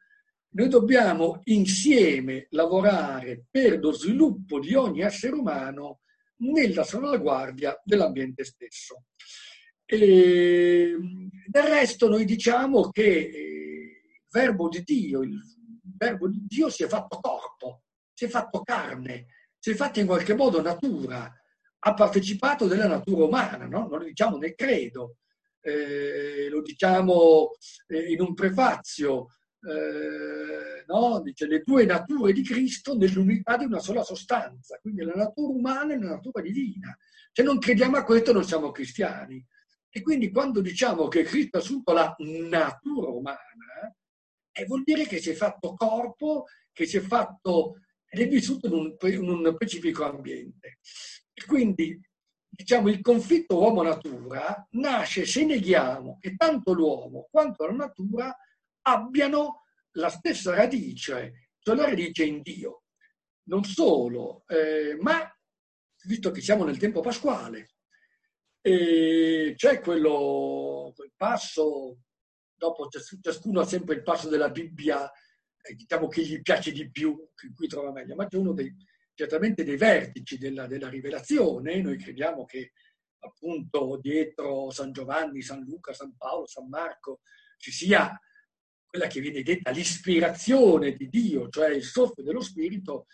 [0.49, 5.99] noi dobbiamo insieme lavorare per lo sviluppo di ogni essere umano
[6.37, 9.03] nella salvaguardia dell'ambiente stesso.
[9.85, 10.95] E
[11.47, 15.39] del resto noi diciamo che il verbo di Dio, il
[15.97, 17.83] verbo di Dio si è fatto corpo,
[18.13, 19.27] si è fatto carne,
[19.59, 21.31] si è fatto in qualche modo natura,
[21.79, 23.87] ha partecipato della natura umana, no?
[23.87, 25.17] non lo diciamo nel credo,
[25.61, 27.51] eh, lo diciamo
[27.87, 29.27] eh, in un prefazio,
[29.61, 31.21] eh, no?
[31.21, 35.93] dice le due nature di Cristo nell'unità di una sola sostanza, quindi la natura umana
[35.93, 36.95] e la natura divina.
[37.31, 39.43] Se non crediamo a questo non siamo cristiani.
[39.89, 43.95] E quindi quando diciamo che Cristo ha assunto la natura umana,
[44.51, 47.75] eh, vuol dire che si è fatto corpo, che si è fatto
[48.09, 50.79] ed è vissuto in un, in un specifico ambiente.
[51.33, 51.99] E quindi
[52.57, 58.35] diciamo, il conflitto uomo-natura nasce se neghiamo che tanto l'uomo quanto la natura
[58.81, 62.83] abbiano la stessa radice, cioè la radice in Dio.
[63.43, 65.31] Non solo, eh, ma
[66.05, 67.75] visto che siamo nel tempo pasquale,
[68.59, 71.99] E c'è quello, quel passo,
[72.55, 72.89] dopo
[73.21, 75.09] ciascuno ha sempre il passo della Bibbia,
[75.61, 78.75] eh, diciamo che gli piace di più, in cui trova meglio, ma c'è uno dei,
[79.17, 82.73] certamente dei vertici della, della rivelazione, noi crediamo che
[83.19, 87.21] appunto dietro San Giovanni, San Luca, San Paolo, San Marco
[87.57, 88.15] ci sia
[88.85, 93.07] quella che viene detta l'ispirazione di Dio, cioè il soffio dello Spirito,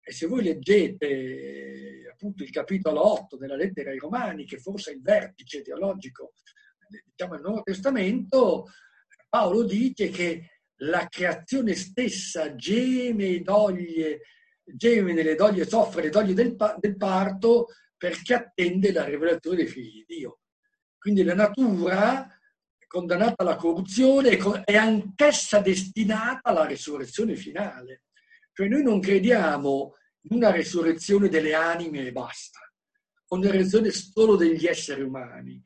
[0.00, 4.94] e se voi leggete appunto il capitolo 8 della lettera ai Romani, che forse è
[4.94, 6.34] il vertice teologico
[7.06, 8.66] diciamo, del Nuovo Testamento,
[9.28, 14.20] Paolo dice che la creazione stessa geme e doglie
[14.76, 20.04] geme nelle doglie, soffre le doglie del, del parto perché attende la rivelazione dei figli
[20.04, 20.40] di Dio.
[20.98, 22.28] Quindi la natura
[22.86, 28.02] condannata alla corruzione è anch'essa destinata alla resurrezione finale.
[28.52, 32.58] Cioè noi non crediamo in una resurrezione delle anime e basta,
[33.28, 35.62] o una resurrezione solo degli esseri umani.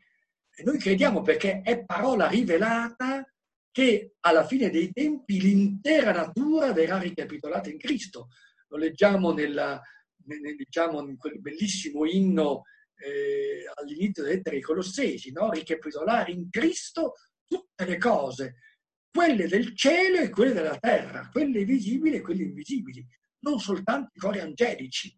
[0.54, 3.26] E noi crediamo perché è parola rivelata
[3.72, 8.28] che alla fine dei tempi l'intera natura verrà ricapitolata in Cristo
[8.74, 9.80] lo leggiamo nella,
[10.24, 12.62] nel, diciamo, in quel bellissimo inno
[12.96, 15.50] eh, all'inizio delle lettere ai Colossesi, no?
[15.50, 17.14] ricapitolare in Cristo
[17.46, 18.56] tutte le cose,
[19.10, 23.06] quelle del cielo e quelle della terra, quelle visibili e quelle invisibili,
[23.40, 25.14] non soltanto i cori angelici,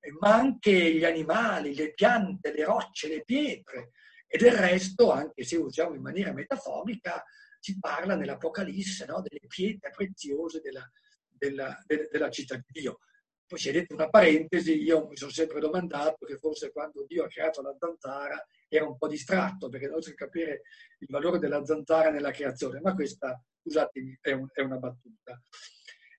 [0.00, 3.90] eh, ma anche gli animali, le piante, le rocce, le pietre.
[4.28, 7.24] E del resto, anche se usiamo in maniera metaforica,
[7.58, 9.20] si parla nell'Apocalisse no?
[9.20, 10.88] delle pietre preziose della,
[11.40, 12.98] della, della città di Dio.
[13.46, 17.24] Poi si è detto una parentesi, io mi sono sempre domandato che forse quando Dio
[17.24, 20.62] ha creato la zanzara era un po' distratto perché non si capire
[20.98, 25.42] il valore della zanzara nella creazione, ma questa, scusatemi, è, un, è una battuta.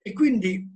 [0.01, 0.67] E quindi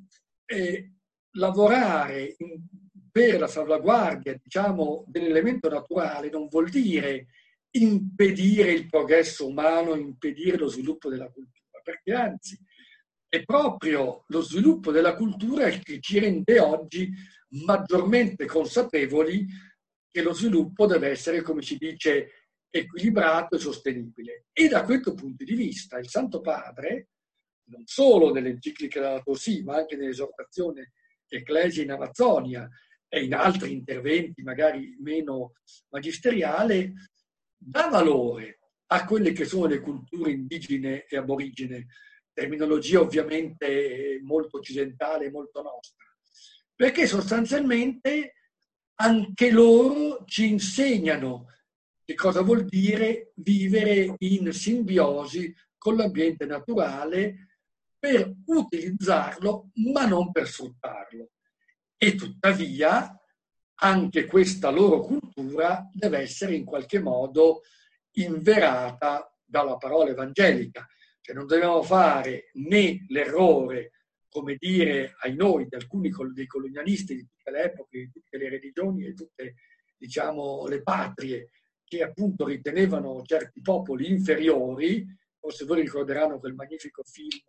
[0.46, 0.94] eh,
[1.32, 2.64] lavorare in,
[3.12, 7.28] per la salvaguardia, diciamo, dell'elemento naturale non vuol dire
[7.72, 12.58] impedire il progresso umano, impedire lo sviluppo della cultura, perché anzi
[13.36, 17.12] è proprio lo sviluppo della cultura che ci rende oggi
[17.66, 19.46] maggiormente consapevoli
[20.10, 24.46] che lo sviluppo deve essere, come si dice, equilibrato e sostenibile.
[24.54, 27.10] E da questo punto di vista il Santo Padre,
[27.68, 30.94] non solo nell'enciclica della Tosì, ma anche nell'esortazione
[31.28, 32.70] Ecclesia in Amazzonia
[33.10, 35.54] e in altri interventi magari meno
[35.90, 36.94] magisteriali,
[37.58, 41.88] dà valore a quelle che sono le culture indigene e aborigene
[42.36, 46.04] terminologia ovviamente molto occidentale, molto nostra,
[46.76, 48.34] perché sostanzialmente
[48.96, 51.48] anche loro ci insegnano
[52.04, 57.48] che cosa vuol dire vivere in simbiosi con l'ambiente naturale
[57.98, 61.30] per utilizzarlo ma non per sfruttarlo.
[61.98, 63.18] E tuttavia
[63.76, 67.62] anche questa loro cultura deve essere in qualche modo
[68.18, 70.86] inverata dalla parola evangelica,
[71.26, 73.94] cioè non dobbiamo fare né l'errore,
[74.30, 78.48] come dire ai noi, di alcuni dei colonialisti di tutte le epoche, di tutte le
[78.48, 79.56] religioni e tutte
[79.98, 81.50] diciamo, le patrie
[81.84, 85.04] che appunto ritenevano certi popoli inferiori,
[85.40, 87.42] forse voi ricorderanno quel magnifico film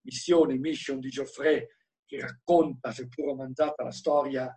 [0.00, 1.64] Missione, Mission di Geoffrey,
[2.04, 4.52] che racconta, seppur romanzata, la storia,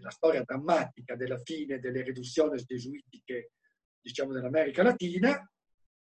[0.00, 3.50] la storia drammatica della fine delle riduzioni gesuitiche
[4.00, 5.46] diciamo, dell'America Latina,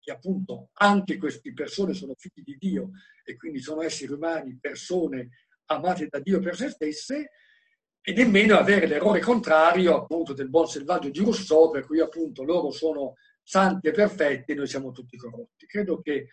[0.00, 2.90] che appunto anche queste persone sono figli di Dio
[3.24, 5.28] e quindi sono esseri umani, persone
[5.66, 7.30] amate da Dio per se stesse,
[8.02, 12.70] e nemmeno avere l'errore contrario appunto del buon selvaggio di Rousseau, per cui appunto loro
[12.70, 15.66] sono santi e perfetti e noi siamo tutti corrotti.
[15.66, 16.28] Credo che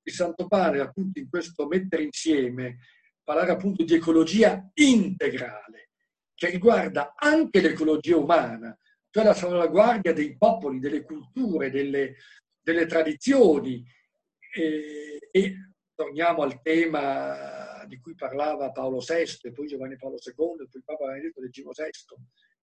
[0.00, 2.78] il Santo Padre appunto in questo mettere insieme,
[3.22, 5.90] parlare appunto di ecologia integrale,
[6.34, 8.76] che riguarda anche l'ecologia umana,
[9.10, 12.14] cioè la salvaguardia dei popoli, delle culture, delle,
[12.68, 13.82] delle tradizioni
[14.54, 15.54] e, e
[15.94, 21.06] torniamo al tema di cui parlava Paolo VI poi Giovanni Paolo II e poi Papa
[21.06, 21.90] Benedetto XVI,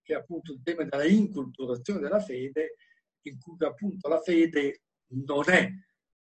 [0.04, 2.76] che è appunto il tema della inculturazione della fede,
[3.22, 4.84] in cui appunto la fede
[5.16, 5.72] non è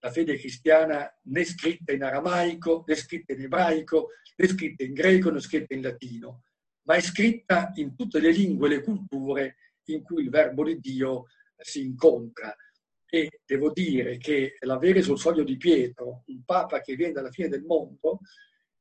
[0.00, 5.30] la fede cristiana né scritta in aramaico, né scritta in ebraico, né scritta in greco,
[5.30, 6.44] né scritta in latino,
[6.86, 9.56] ma è scritta in tutte le lingue e le culture
[9.88, 11.26] in cui il verbo di Dio
[11.58, 12.54] si incontra
[13.10, 17.48] e devo dire che l'avere sul soglio di Pietro un Papa che viene dalla fine
[17.48, 18.20] del mondo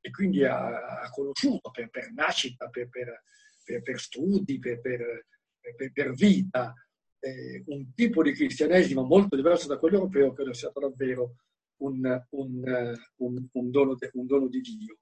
[0.02, 6.74] e quindi ha, ha conosciuto per, per nascita, per, per, per studi, per, vita,
[7.20, 11.36] eh, un tipo di cristianesimo molto diverso da quello europeo, credo sia stato davvero
[11.78, 14.98] un, un, un, un dono, dono, di Dio.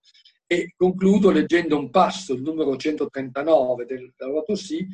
[0.47, 4.87] E concludo leggendo un passo, il numero 139 del Laudato Si,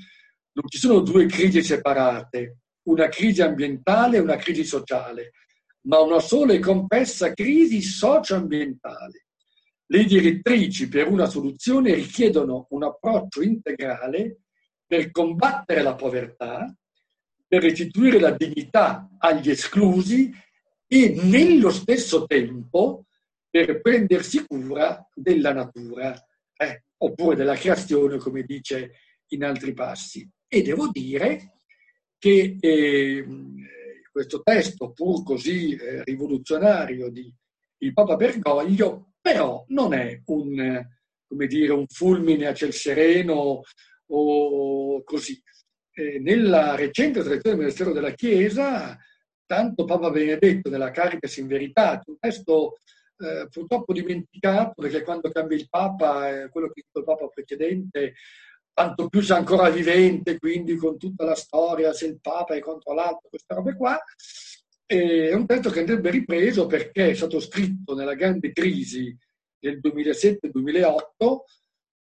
[0.54, 5.34] non ci sono due crisi separate, una crisi ambientale e una crisi sociale,
[5.84, 9.26] ma una sola e complessa crisi socio-ambientale.
[9.86, 14.42] Le direttrici per una soluzione richiedono un approccio integrale
[14.86, 16.74] per combattere la povertà,
[17.48, 20.34] per restituire la dignità agli esclusi
[20.88, 23.06] e nello stesso tempo
[23.50, 26.14] per prendersi cura della natura,
[26.56, 28.94] eh, oppure della creazione, come dice
[29.28, 30.30] in altri passi.
[30.48, 31.61] E devo dire
[32.22, 33.26] che eh,
[34.12, 37.34] questo testo, pur così eh, rivoluzionario di
[37.80, 40.86] il Papa Bergoglio, però non è un,
[41.48, 43.62] dire, un fulmine a ciel sereno
[44.06, 45.42] o così.
[45.94, 48.96] Eh, nella recente tradizione del Ministero della Chiesa,
[49.48, 52.78] tanto Papa Benedetto nella Caritas in Verità, un testo
[53.18, 58.14] eh, purtroppo dimenticato, perché quando cambia il Papa, eh, quello che ha il Papa precedente,
[58.74, 62.94] tanto più se ancora vivente, quindi con tutta la storia, se il Papa è contro
[62.94, 64.02] l'altro, queste robe qua.
[64.86, 69.16] È un testo che andrebbe ripreso perché è stato scritto nella grande crisi
[69.58, 71.06] del 2007-2008,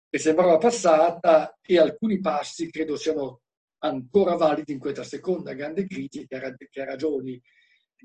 [0.09, 3.43] che sembrava passata, e alcuni passi credo siano
[3.83, 7.41] ancora validi in questa seconda grande crisi che ha, che ha ragioni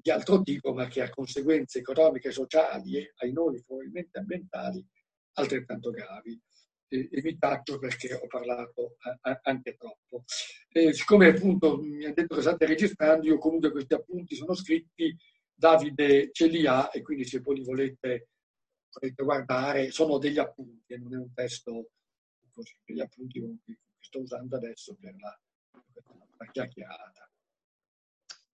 [0.01, 4.85] di altro tipo, ma che ha conseguenze economiche, sociali e, ai noi, probabilmente ambientali,
[5.33, 6.39] altrettanto gravi
[6.95, 10.23] e, e mi taccio perché ho parlato a, anche troppo.
[10.69, 15.15] E siccome appunto mi ha detto che state registrando, io comunque questi appunti sono scritti,
[15.57, 18.29] Davide ce li ha e quindi se poi li volete,
[18.91, 21.91] volete guardare, sono degli appunti, non è un testo
[22.51, 25.39] così, degli appunti che sto usando adesso per la,
[26.37, 27.29] la chiacchierata.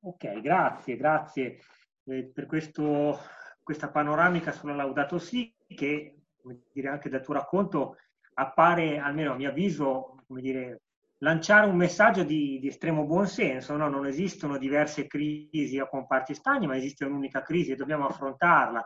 [0.04, 1.60] Ok, grazie, grazie
[2.06, 3.20] eh, per questo,
[3.62, 7.98] questa panoramica sulla Laudato Si che, come dire, anche dal tuo racconto
[8.34, 10.82] appare, almeno a mio avviso, come dire,
[11.20, 13.76] lanciare un messaggio di, di estremo buonsenso.
[13.76, 13.90] No?
[13.90, 18.84] Non esistono diverse crisi o comparti stagni, ma esiste un'unica crisi e dobbiamo affrontarla.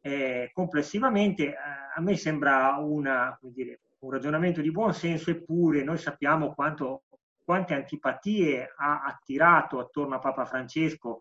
[0.00, 7.02] Eh, complessivamente a me sembra una, dire, un ragionamento di buonsenso, eppure noi sappiamo quanto,
[7.44, 11.18] quante antipatie ha attirato attorno a Papa Francesco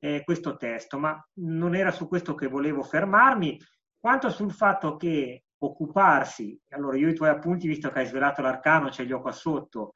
[0.00, 3.60] eh, questo testo, ma non era su questo che volevo fermarmi,
[3.98, 8.90] quanto sul fatto che occuparsi, allora io i tuoi appunti, visto che hai svelato l'arcano,
[8.90, 9.92] ce li ho qua sotto,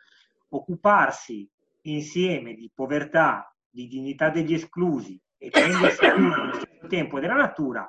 [0.48, 1.48] occuparsi
[1.82, 7.88] insieme di povertà, di dignità degli esclusi e prendersi cura allo stesso tempo della natura,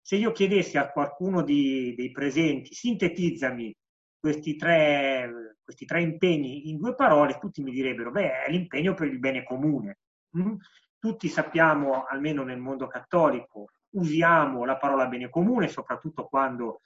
[0.00, 3.74] se io chiedessi a qualcuno di, dei presenti, sintetizzami
[4.18, 9.08] questi tre, questi tre impegni in due parole, tutti mi direbbero, beh, è l'impegno per
[9.08, 9.98] il bene comune.
[10.38, 10.56] Mm?
[10.98, 16.80] Tutti sappiamo, almeno nel mondo cattolico, usiamo la parola bene comune, soprattutto quando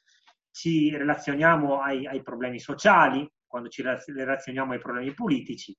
[0.58, 5.72] ci relazioniamo ai, ai problemi sociali, quando ci relazioniamo ai problemi politici,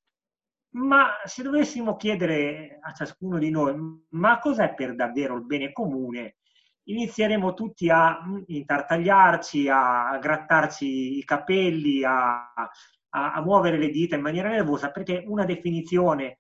[0.76, 3.76] ma se dovessimo chiedere a ciascuno di noi
[4.12, 6.38] ma cos'è per davvero il bene comune,
[6.84, 14.16] inizieremo tutti a mm, intartagliarci, a grattarci i capelli, a, a, a, muovere le dita
[14.16, 16.40] in maniera nervosa, perché una definizione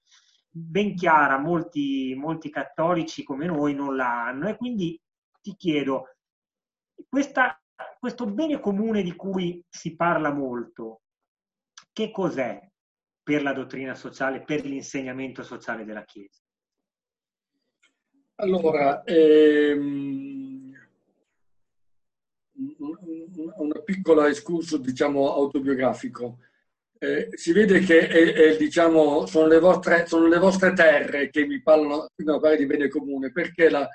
[0.50, 4.48] ben chiara molti, molti cattolici come noi non la hanno.
[4.48, 4.98] E quindi
[5.42, 6.16] ti chiedo,
[7.10, 7.60] questa
[8.00, 11.02] questo bene comune di cui si parla molto,
[11.92, 12.60] che cos'è
[13.22, 16.42] per la dottrina sociale, per l'insegnamento sociale della Chiesa?
[18.36, 20.74] Allora, ehm,
[23.58, 26.40] una piccola escurso, diciamo, autobiografico.
[26.98, 31.46] Eh, si vede che è, è, diciamo, sono, le vostre, sono, le vostre, terre che
[31.46, 33.88] mi parlano, parlano di bene comune, perché la,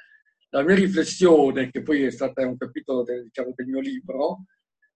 [0.54, 4.44] la mia riflessione, che poi è stata un capitolo del, diciamo, del mio libro,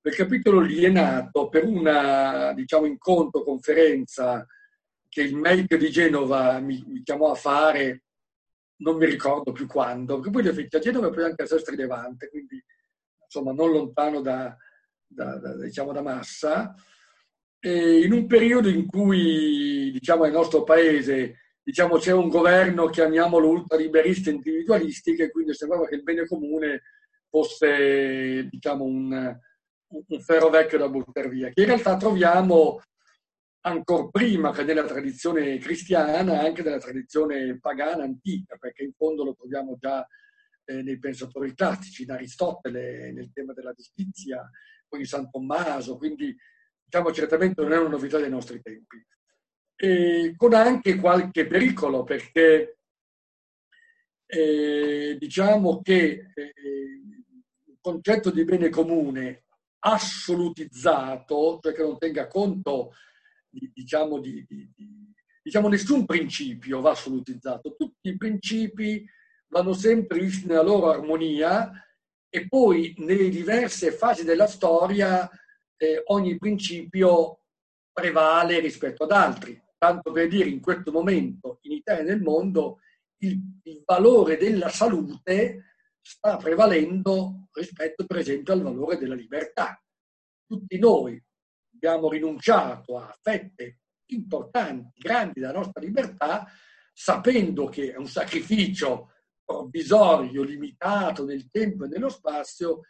[0.01, 4.47] quel capitolo lì è nato per una diciamo, incontro, conferenza
[5.09, 8.05] che il MEIC di Genova mi, mi, chiamò a fare,
[8.83, 11.43] non mi ricordo più quando, perché poi li ho fatti a Genova e poi anche
[11.43, 12.63] a Sestri Levante, quindi
[13.25, 14.57] insomma non lontano da,
[15.09, 16.73] da, da, diciamo, da Massa,
[17.59, 23.51] e in un periodo in cui diciamo, nel nostro paese diciamo, c'è un governo, chiamiamolo
[23.51, 26.81] ultraliberista individualisti, che quindi sembrava che il bene comune
[27.29, 29.39] fosse diciamo, un,
[29.89, 32.81] un ferro vecchio da buttare via, che in realtà troviamo
[33.67, 39.35] ancora prima che nella tradizione cristiana, anche nella tradizione pagana antica, perché in fondo lo
[39.35, 40.07] troviamo già
[40.65, 44.43] eh, nei pensatori classici, in Aristotele, nel tema della giustizia,
[44.89, 46.35] poi in San Tommaso, quindi
[46.83, 49.05] diciamo certamente non è una novità dei nostri tempi
[49.81, 52.79] eh, con anche qualche pericolo perché
[54.27, 56.53] eh, diciamo che eh,
[57.65, 59.45] il concetto di bene comune
[59.81, 62.93] assolutizzato, cioè che non tenga conto
[63.49, 64.69] di, diciamo, di, di,
[65.41, 69.07] diciamo, nessun principio va assolutizzato, tutti i principi
[69.47, 71.71] vanno sempre visti nella loro armonia
[72.29, 75.31] e poi nelle diverse fasi della storia
[75.77, 77.43] eh, ogni principio
[77.93, 79.67] prevale rispetto ad altri.
[79.79, 82.81] Tanto per dire, in questo momento in Italia e nel mondo
[83.19, 89.81] il, il valore della salute sta prevalendo rispetto per esempio al valore della libertà.
[90.47, 91.23] Tutti noi
[91.75, 96.47] abbiamo rinunciato a fette importanti, grandi della nostra libertà,
[96.93, 99.13] sapendo che è un sacrificio
[99.45, 102.81] provvisorio, limitato nel tempo e nello spazio,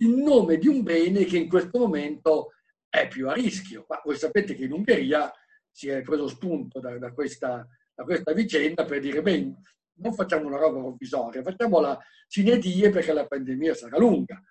[0.00, 2.52] in nome di un bene che in questo momento
[2.88, 3.84] è più a rischio.
[3.88, 5.30] Ma voi sapete che in Ungheria
[5.78, 7.64] si è preso spunto da, da, questa,
[7.94, 9.54] da questa, vicenda per dire, beh,
[10.00, 14.42] non facciamo una roba provvisoria, facciamola sine die perché la pandemia sarà lunga.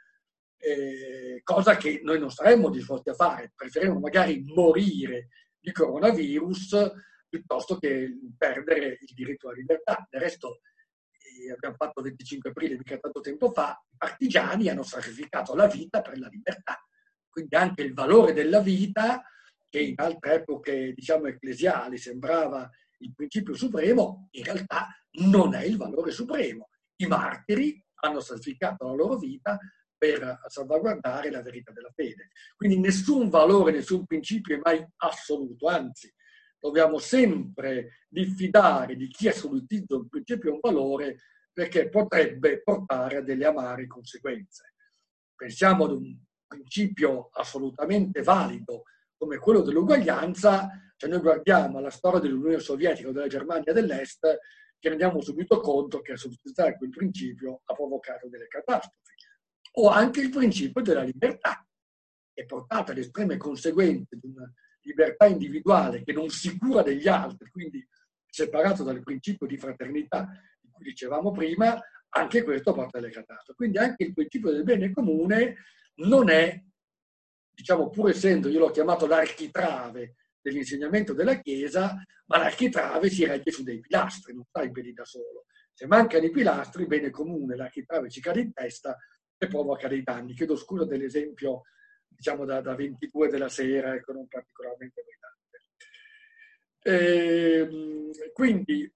[0.58, 5.28] Eh, cosa che noi non saremmo disposti a fare, preferiremo magari morire
[5.60, 6.94] di coronavirus
[7.28, 10.08] piuttosto che perdere il diritto alla libertà.
[10.10, 10.62] Del resto,
[11.54, 16.02] abbiamo fatto il 25 aprile, mica tanto tempo fa, i partigiani hanno sacrificato la vita
[16.02, 16.82] per la libertà.
[17.28, 19.22] Quindi anche il valore della vita,
[19.70, 24.88] che in altre epoche, diciamo, ecclesiali sembrava il principio supremo, in realtà
[25.20, 26.70] non è il valore supremo.
[26.98, 29.58] I martiri hanno sacrificato la loro vita
[29.98, 32.30] per salvaguardare la verità della fede.
[32.56, 36.14] Quindi nessun valore, nessun principio è mai assoluto, anzi
[36.60, 41.18] dobbiamo sempre diffidare di chi assolutizza un principio e un valore
[41.52, 44.74] perché potrebbe portare a delle amare conseguenze.
[45.36, 46.16] Pensiamo ad un
[46.46, 48.84] principio assolutamente valido
[49.18, 54.40] come quello dell'uguaglianza, se noi guardiamo la storia dell'Unione Sovietica o della Germania dell'Est,
[54.80, 59.16] ci rendiamo subito conto che assolutizzare quel principio ha provocato delle catastrofi.
[59.74, 61.66] O anche il principio della libertà,
[62.34, 64.52] che portata alle estreme conseguenze di una
[64.82, 67.86] libertà individuale che non si cura degli altri, quindi
[68.30, 70.30] separato dal principio di fraternità
[70.62, 73.54] di cui dicevamo prima, anche questo porta alle catastrofi.
[73.58, 75.56] Quindi anche il principio del bene comune
[75.96, 76.64] non è,
[77.58, 83.64] diciamo pur essendo, io l'ho chiamato l'architrave dell'insegnamento della Chiesa, ma l'architrave si regge su
[83.64, 85.46] dei pilastri, non sta in piedi da solo.
[85.74, 88.96] Se mancano i pilastri, il bene comune, l'architrave ci cade in testa
[89.36, 90.36] e provoca dei danni.
[90.36, 91.64] Chiedo scusa dell'esempio
[92.06, 95.58] diciamo da, da 22 della sera, ecco, non particolarmente brillante.
[96.84, 98.92] Eh, quindi,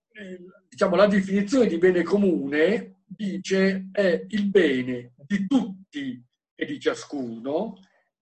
[0.70, 7.76] diciamo, la definizione di bene comune dice è il bene di tutti e di ciascuno,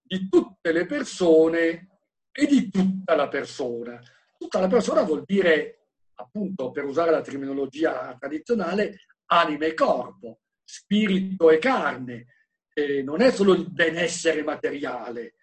[0.09, 1.99] di tutte le persone
[2.31, 4.01] e di tutta la persona.
[4.35, 11.51] Tutta la persona vuol dire, appunto, per usare la terminologia tradizionale, anima e corpo, spirito
[11.51, 12.25] e carne,
[12.73, 15.35] eh, non è solo il benessere materiale,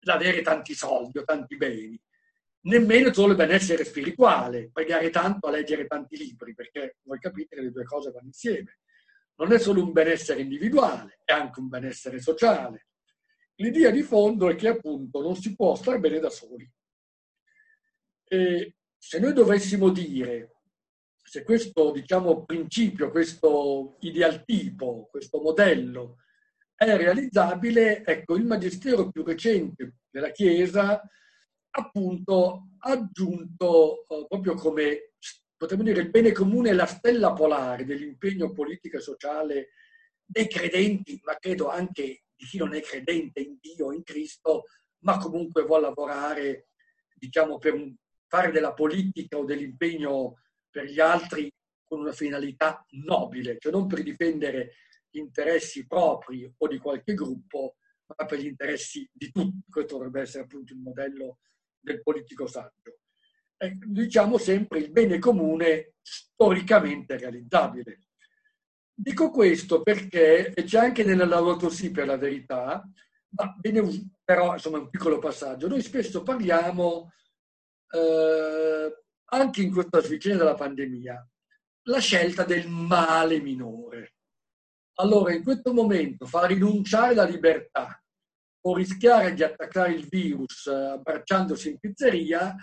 [0.00, 1.98] l'avere tanti soldi o tanti beni,
[2.64, 7.62] nemmeno solo il benessere spirituale, pregare tanto a leggere tanti libri, perché voi capite che
[7.62, 8.80] le due cose vanno insieme.
[9.36, 12.88] Non è solo un benessere individuale, è anche un benessere sociale.
[13.56, 16.70] L'idea di fondo è che appunto non si può stare bene da soli.
[18.28, 20.56] E se noi dovessimo dire
[21.26, 26.18] se questo diciamo, principio, questo ideal tipo, questo modello
[26.74, 31.02] è realizzabile, ecco, il magistero più recente della Chiesa
[31.70, 35.12] appunto ha aggiunto eh, proprio come,
[35.56, 39.68] potremmo dire, il bene comune la stella polare dell'impegno politico e sociale
[40.24, 44.64] dei credenti, ma credo anche di chi non è credente in Dio, in Cristo,
[45.00, 46.68] ma comunque vuole lavorare,
[47.14, 47.74] diciamo, per
[48.26, 51.50] fare della politica o dell'impegno per gli altri
[51.82, 54.72] con una finalità nobile, cioè non per difendere
[55.10, 57.76] interessi propri o di qualche gruppo,
[58.06, 59.70] ma per gli interessi di tutti.
[59.70, 61.38] Questo dovrebbe essere appunto il modello
[61.78, 62.98] del politico saggio.
[63.56, 68.05] E diciamo sempre il bene comune storicamente realizzabile.
[68.98, 72.82] Dico questo perché c'è anche nella Laudato Si per la verità,
[73.36, 75.68] ma viene, però insomma è un piccolo passaggio.
[75.68, 77.12] Noi spesso parliamo
[77.90, 81.28] eh, anche in questa vicenda della pandemia,
[81.88, 84.14] la scelta del male minore.
[84.94, 88.02] Allora, in questo momento, far rinunciare la libertà
[88.62, 92.56] o rischiare di attaccare il virus eh, abbracciandosi in pizzeria,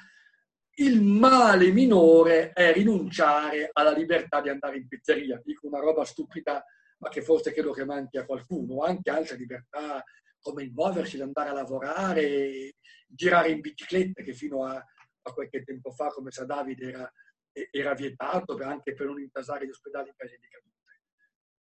[0.76, 5.40] il male minore è rinunciare alla libertà di andare in pizzeria.
[5.44, 6.64] Dico una roba stupida,
[6.98, 8.84] ma che forse credo che manchi a qualcuno.
[8.84, 10.04] Anche altre libertà,
[10.42, 12.76] come il muoversi, andare a lavorare,
[13.08, 17.14] girare in bicicletta, che fino a, a qualche tempo fa, come sa Davide, era,
[17.72, 20.72] era vietato anche per non intasare gli ospedali in casi di caduta.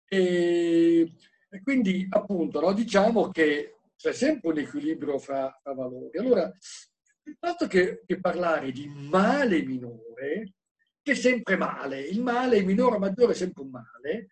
[0.07, 1.13] E,
[1.49, 6.17] e quindi appunto no, diciamo che c'è sempre un equilibrio fra, fra valori.
[6.17, 6.51] Allora,
[7.37, 10.53] piuttosto che, che parlare di male minore,
[11.01, 14.29] che è sempre male, il male minore o maggiore è sempre un male,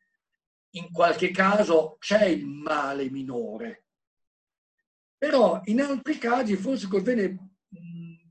[0.72, 3.86] in qualche caso c'è il male minore,
[5.18, 7.56] però in altri casi forse conviene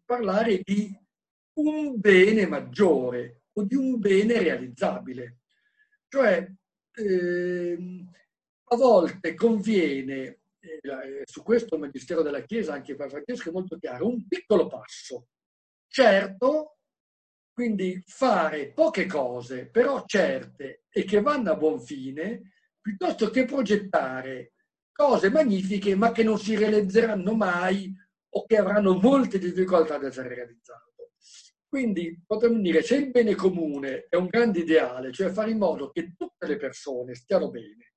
[0.04, 0.96] parlare di
[1.54, 5.40] un bene maggiore o di un bene realizzabile.
[6.08, 6.50] Cioè,
[6.92, 8.04] eh,
[8.64, 13.78] a volte conviene, eh, su questo il Magistero della Chiesa, anche per Francesco, è molto
[13.78, 15.28] chiaro, un piccolo passo.
[15.86, 16.78] Certo,
[17.52, 24.52] quindi fare poche cose, però certe e che vanno a buon fine, piuttosto che progettare
[24.92, 27.94] cose magnifiche ma che non si realizzeranno mai
[28.30, 30.88] o che avranno molte difficoltà ad essere realizzate.
[31.68, 35.90] Quindi potremmo dire, se il bene comune è un grande ideale, cioè fare in modo
[35.90, 37.87] che tutte le persone stiano bene,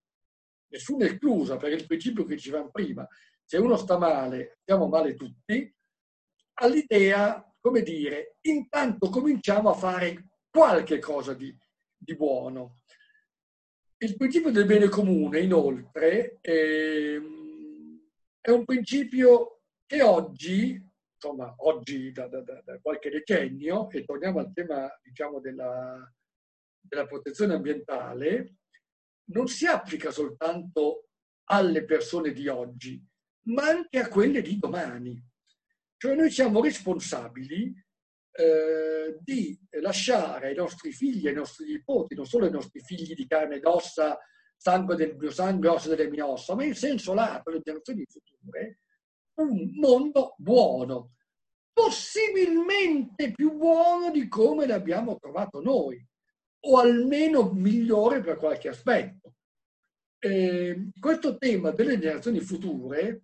[0.71, 3.07] nessuno esclusa per il principio che dicevamo prima,
[3.43, 5.73] se uno sta male, stiamo male tutti,
[6.53, 11.55] all'idea, come dire, intanto cominciamo a fare qualche cosa di,
[11.95, 12.77] di buono.
[13.97, 17.99] Il principio del bene comune, inoltre, è, ehm,
[18.39, 20.89] è un principio che oggi
[21.21, 26.11] insomma, oggi da, da, da, qualche decennio, e torniamo al tema diciamo, della,
[26.79, 28.55] della protezione ambientale,
[29.25, 31.07] non si applica soltanto
[31.45, 33.03] alle persone di oggi,
[33.47, 35.21] ma anche a quelle di domani.
[35.97, 37.73] Cioè noi siamo responsabili
[38.33, 43.27] eh, di lasciare ai nostri figli, ai nostri nipoti, non solo ai nostri figli di
[43.27, 44.17] carne ed ossa,
[44.55, 48.79] sangue del mio sangue, ossa delle mie ossa, ma in senso lato, le generazioni future,
[49.35, 51.13] un mondo buono,
[51.73, 56.05] possibilmente più buono di come l'abbiamo trovato noi,
[56.61, 59.35] o almeno migliore per qualche aspetto.
[60.19, 63.23] Eh, questo tema delle generazioni future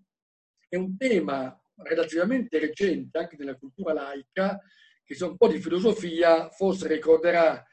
[0.68, 4.60] è un tema relativamente recente anche nella cultura laica,
[5.04, 7.64] che se un po' di filosofia forse ricorderà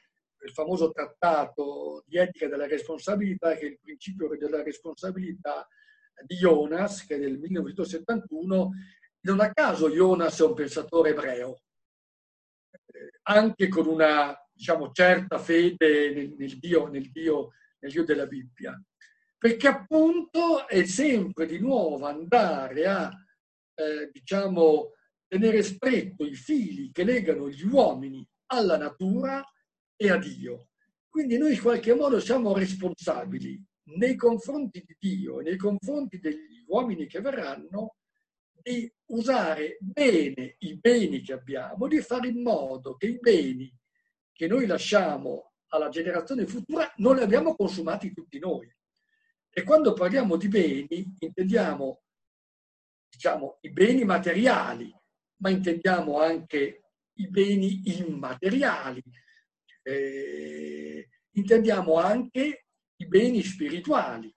[0.45, 5.67] il famoso trattato di etica della responsabilità, che è il principio della responsabilità
[6.27, 8.71] di Jonas, che è del 1971,
[9.21, 11.63] non a caso Jonas è un pensatore ebreo,
[13.23, 17.51] anche con una diciamo, certa fede nel, nel, Dio, nel, Dio,
[17.81, 18.81] nel Dio della Bibbia,
[19.37, 23.11] perché appunto è sempre di nuovo andare a
[23.75, 24.93] eh, diciamo,
[25.27, 29.45] tenere stretto i fili che legano gli uomini alla natura
[29.97, 30.69] e a Dio.
[31.09, 33.63] Quindi noi in qualche modo siamo responsabili
[33.97, 37.97] nei confronti di Dio e nei confronti degli uomini che verranno
[38.63, 43.73] di usare bene i beni che abbiamo, di fare in modo che i beni
[44.35, 48.71] che noi lasciamo alla generazione futura non li abbiamo consumati tutti noi.
[49.49, 52.03] E quando parliamo di beni intendiamo
[53.15, 54.93] diciamo, i beni materiali,
[55.37, 56.83] ma intendiamo anche
[57.15, 59.03] i beni immateriali,
[59.83, 62.67] eh, intendiamo anche
[62.97, 64.35] i beni spirituali,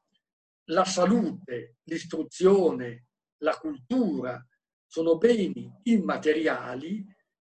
[0.69, 4.45] la salute, l'istruzione, la cultura
[4.85, 7.03] sono beni immateriali,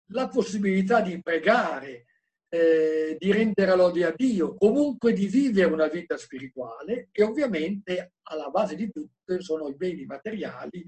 [0.09, 2.07] la possibilità di pregare,
[2.55, 8.48] eh, di rendere lode a Dio, comunque di vivere una vita spirituale e ovviamente alla
[8.48, 10.84] base di tutto sono i beni materiali,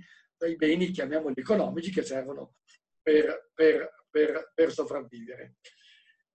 [0.46, 2.54] i beni, chiamiamoli economici, che servono
[3.02, 5.56] per, per, per, per sopravvivere.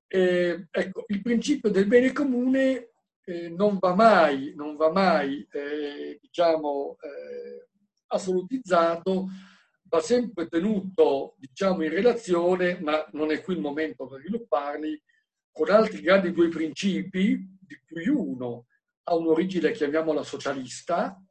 [0.07, 2.89] Eh, ecco, il principio del bene comune
[3.23, 7.69] eh, non va mai, non va mai eh, diciamo, eh,
[8.07, 9.27] assolutizzato,
[9.83, 15.01] va sempre tenuto diciamo, in relazione, ma non è qui il momento per svilupparli,
[15.51, 18.67] con altri grandi due principi, di cui uno
[19.03, 21.21] ha un'origine, chiamiamola socialista,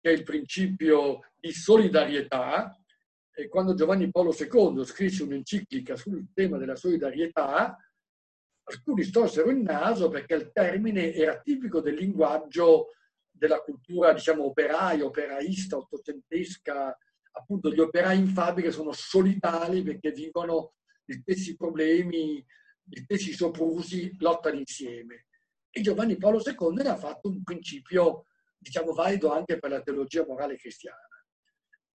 [0.00, 2.78] che è il principio di solidarietà.
[3.32, 7.76] E quando Giovanni Paolo II scrisse un'enciclica sul tema della solidarietà,
[8.64, 12.90] alcuni storsero il naso perché il termine era tipico del linguaggio
[13.30, 16.96] della cultura, diciamo, operaia, operaista, ottocentesca,
[17.32, 20.74] appunto gli operai in fabbrica sono solitari perché vivono
[21.04, 22.44] gli stessi problemi,
[22.84, 25.26] gli stessi soprusi, lottano insieme.
[25.70, 28.26] E Giovanni Paolo II ne ha fatto un principio,
[28.56, 31.08] diciamo, valido anche per la teologia morale cristiana.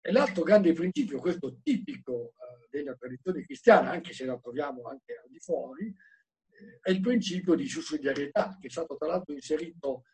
[0.01, 5.15] E l'altro grande principio, questo tipico eh, della tradizione cristiana, anche se lo troviamo anche
[5.15, 10.05] al di fuori, eh, è il principio di sussidiarietà, che è stato tra l'altro inserito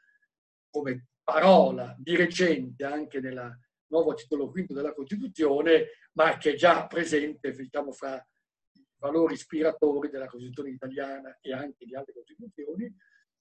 [0.70, 3.58] come parola di recente anche nel
[3.88, 8.24] nuovo titolo quinto della Costituzione, ma che è già presente diciamo, fra
[9.00, 12.94] valori ispiratori della Costituzione italiana e anche di altre Costituzioni,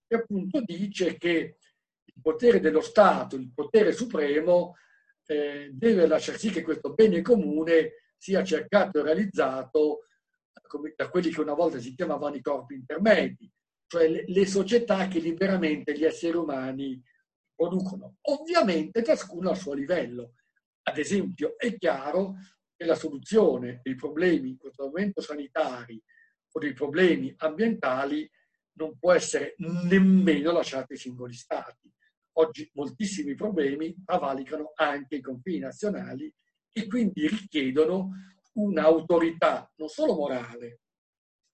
[0.07, 1.57] che appunto dice che
[2.05, 4.75] il potere dello Stato, il potere supremo,
[5.25, 10.05] eh, deve lasciar sì che questo bene comune sia cercato e realizzato
[10.67, 13.51] come, da quelli che una volta si chiamavano i corpi intermedi,
[13.85, 17.01] cioè le, le società che liberamente gli esseri umani
[17.53, 18.15] producono.
[18.21, 20.33] Ovviamente ciascuno al suo livello.
[20.83, 22.35] Ad esempio, è chiaro
[22.79, 26.01] che la soluzione dei problemi in questo momento sanitari
[26.53, 28.31] o dei problemi ambientali
[28.77, 31.91] non può essere nemmeno lasciata ai singoli stati.
[32.37, 36.33] Oggi moltissimi problemi travalicano anche i confini nazionali
[36.71, 38.11] e quindi richiedono
[38.53, 40.79] un'autorità non solo morale,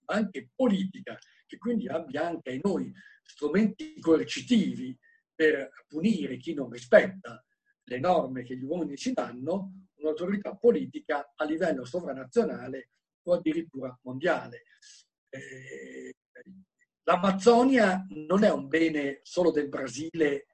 [0.05, 1.17] ma anche politica,
[1.47, 4.95] che quindi abbia anche ai noi strumenti coercitivi
[5.33, 7.43] per punire chi non rispetta
[7.85, 12.89] le norme che gli uomini ci danno, un'autorità politica a livello sovranazionale
[13.23, 14.63] o addirittura mondiale.
[15.29, 16.13] Eh,
[17.07, 20.47] L'Amazzonia non è un bene solo del Brasile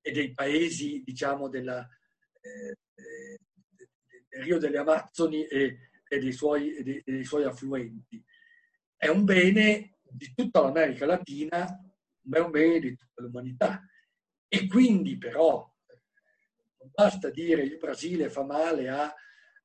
[0.00, 1.84] e dei paesi, diciamo, della,
[2.40, 3.38] eh, eh
[4.28, 8.24] del Rio delle Amazzoni e, e, dei suoi, e, dei, e, dei suoi, affluenti.
[8.96, 11.66] È un bene di tutta l'America Latina,
[12.22, 13.84] ma è un bene di tutta l'umanità.
[14.46, 15.68] E quindi però
[16.86, 19.12] non basta dire il Brasile fa male a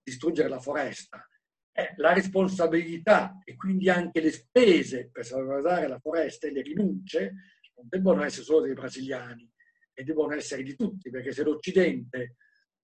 [0.02, 1.26] distruggere la foresta.
[1.74, 7.34] Eh, la responsabilità e quindi anche le spese per salvaguardare la foresta e le rinunce
[7.76, 9.50] non debbono essere solo dei brasiliani
[9.94, 12.36] e devono essere di tutti, perché se l'Occidente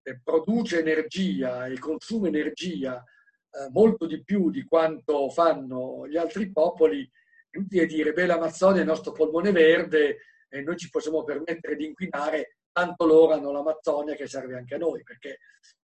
[0.01, 6.49] eh, produce energia e consuma energia eh, molto di più di quanto fanno gli altri
[6.49, 7.03] popoli,
[7.49, 11.75] è inutile dire, beh, l'Amazzonia è il nostro polmone verde e noi ci possiamo permettere
[11.75, 15.39] di inquinare, tanto loro hanno l'Amazzonia che serve anche a noi, perché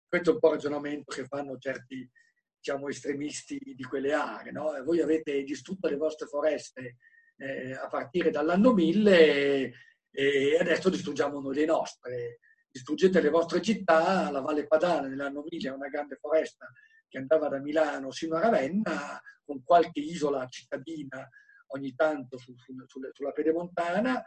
[0.08, 2.10] questo è un po' il ragionamento che fanno certi
[2.58, 4.54] diciamo, estremisti di quelle aree.
[4.54, 4.72] No?
[4.86, 6.96] Voi avete distrutto le vostre foreste
[7.36, 9.74] eh, a partire dall'anno 1000
[10.10, 15.70] e, adesso distruggiamo noi le nostre distruggete le vostre città, la Valle Padana nell'anno 1000
[15.70, 16.72] è una grande foresta
[17.08, 21.28] che andava da Milano sino a Ravenna, con qualche isola cittadina
[21.68, 22.74] ogni tanto su, su,
[23.14, 24.24] sulla pedemontana,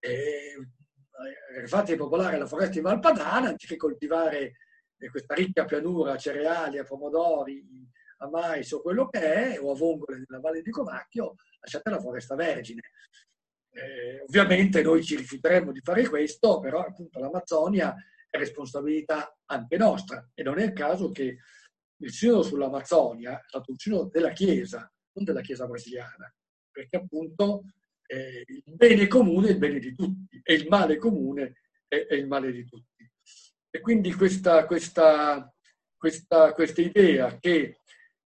[0.00, 0.56] eh,
[1.66, 4.52] fate popolare la foresta di Valpadana anziché coltivare
[4.98, 7.64] eh, questa ricca pianura a cereali, a pomodori,
[8.18, 12.00] a mais o quello che è, o a vongole nella Valle di Comacchio, lasciate la
[12.00, 12.80] foresta vergine.
[13.70, 17.94] Eh, ovviamente noi ci rifiuteremmo di fare questo, però appunto l'Amazzonia
[18.28, 21.38] è responsabilità anche nostra e non è il caso che
[21.96, 26.32] il sinodo sull'Amazzonia è stato un sinodo della Chiesa, non della Chiesa brasiliana,
[26.70, 27.64] perché appunto
[28.06, 32.14] eh, il bene comune è il bene di tutti e il male comune è, è
[32.14, 33.10] il male di tutti.
[33.70, 35.52] E quindi questa, questa,
[35.96, 37.80] questa, questa idea che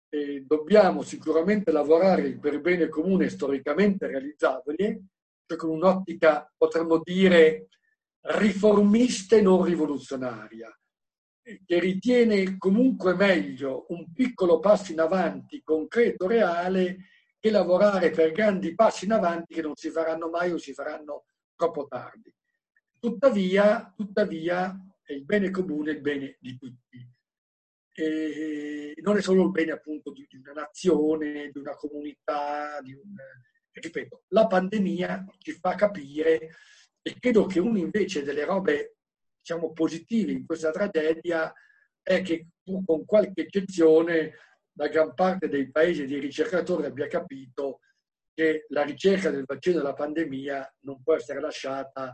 [0.09, 5.05] eh, dobbiamo sicuramente lavorare per il bene comune storicamente realizzabile,
[5.45, 7.67] cioè con un'ottica, potremmo dire,
[8.21, 10.69] riformista e non rivoluzionaria,
[11.41, 16.97] che ritiene comunque meglio un piccolo passo in avanti concreto, reale,
[17.41, 21.25] che lavorare per grandi passi in avanti che non si faranno mai o si faranno
[21.55, 22.31] troppo tardi.
[22.99, 27.09] Tuttavia, tuttavia è il bene comune il bene di tutti.
[27.93, 33.15] E non è solo il bene appunto di una nazione, di una comunità, di un,
[33.71, 36.51] ripeto, la pandemia ci fa capire
[37.01, 38.97] e credo che una invece delle robe
[39.39, 41.51] diciamo, positive in questa tragedia
[42.03, 44.33] è che con qualche eccezione
[44.73, 47.79] la gran parte dei paesi di ricercatori abbia capito
[48.33, 52.13] che la ricerca del vaccino della pandemia non può essere lasciata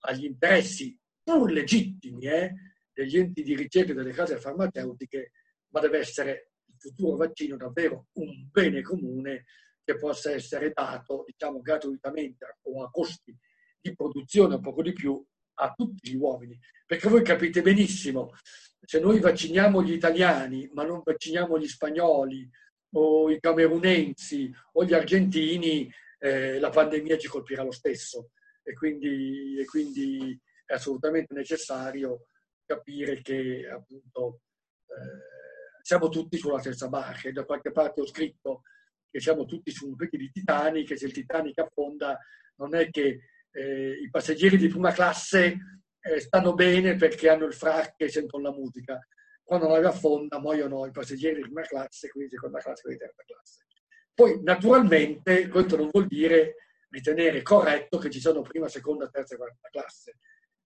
[0.00, 2.52] agli interessi pur legittimi eh,
[2.92, 5.32] degli enti di ricerca delle case farmaceutiche,
[5.68, 9.44] ma deve essere il futuro vaccino davvero un bene comune
[9.82, 13.36] che possa essere dato, diciamo, gratuitamente o a costi
[13.80, 15.24] di produzione un poco di più
[15.58, 16.58] a tutti gli uomini.
[16.86, 18.32] Perché voi capite benissimo,
[18.80, 22.48] se noi vacciniamo gli italiani, ma non vacciniamo gli spagnoli
[22.94, 28.30] o i camerunensi o gli argentini, eh, la pandemia ci colpirà lo stesso.
[28.62, 32.26] E quindi, e quindi è assolutamente necessario
[32.64, 34.40] capire che appunto
[34.86, 37.30] eh, siamo tutti sulla stessa barca.
[37.30, 38.62] Da qualche parte ho scritto
[39.08, 42.18] che siamo tutti su un pezzo di Titanic, che se il Titanic affonda
[42.56, 43.20] non è che
[43.56, 45.56] eh, i passeggeri di prima classe
[45.98, 48.98] eh, stanno bene perché hanno il frac e sentono la musica.
[49.42, 52.90] Quando la nave affonda muoiono i passeggeri di prima classe, quindi di seconda classe e
[52.90, 53.64] di terza classe.
[54.12, 56.56] Poi, naturalmente, questo non vuol dire
[56.88, 60.18] ritenere corretto che ci siano prima, seconda, terza e quarta classe.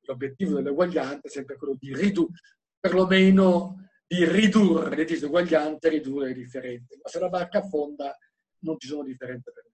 [0.02, 2.40] L'obiettivo dell'eguaglianza è sempre quello di ridurre,
[2.78, 6.98] perlomeno di ridurre le disuguaglianze, ridurre le differenze.
[7.02, 8.16] Ma se la barca affonda,
[8.60, 9.69] non ci sono differenze per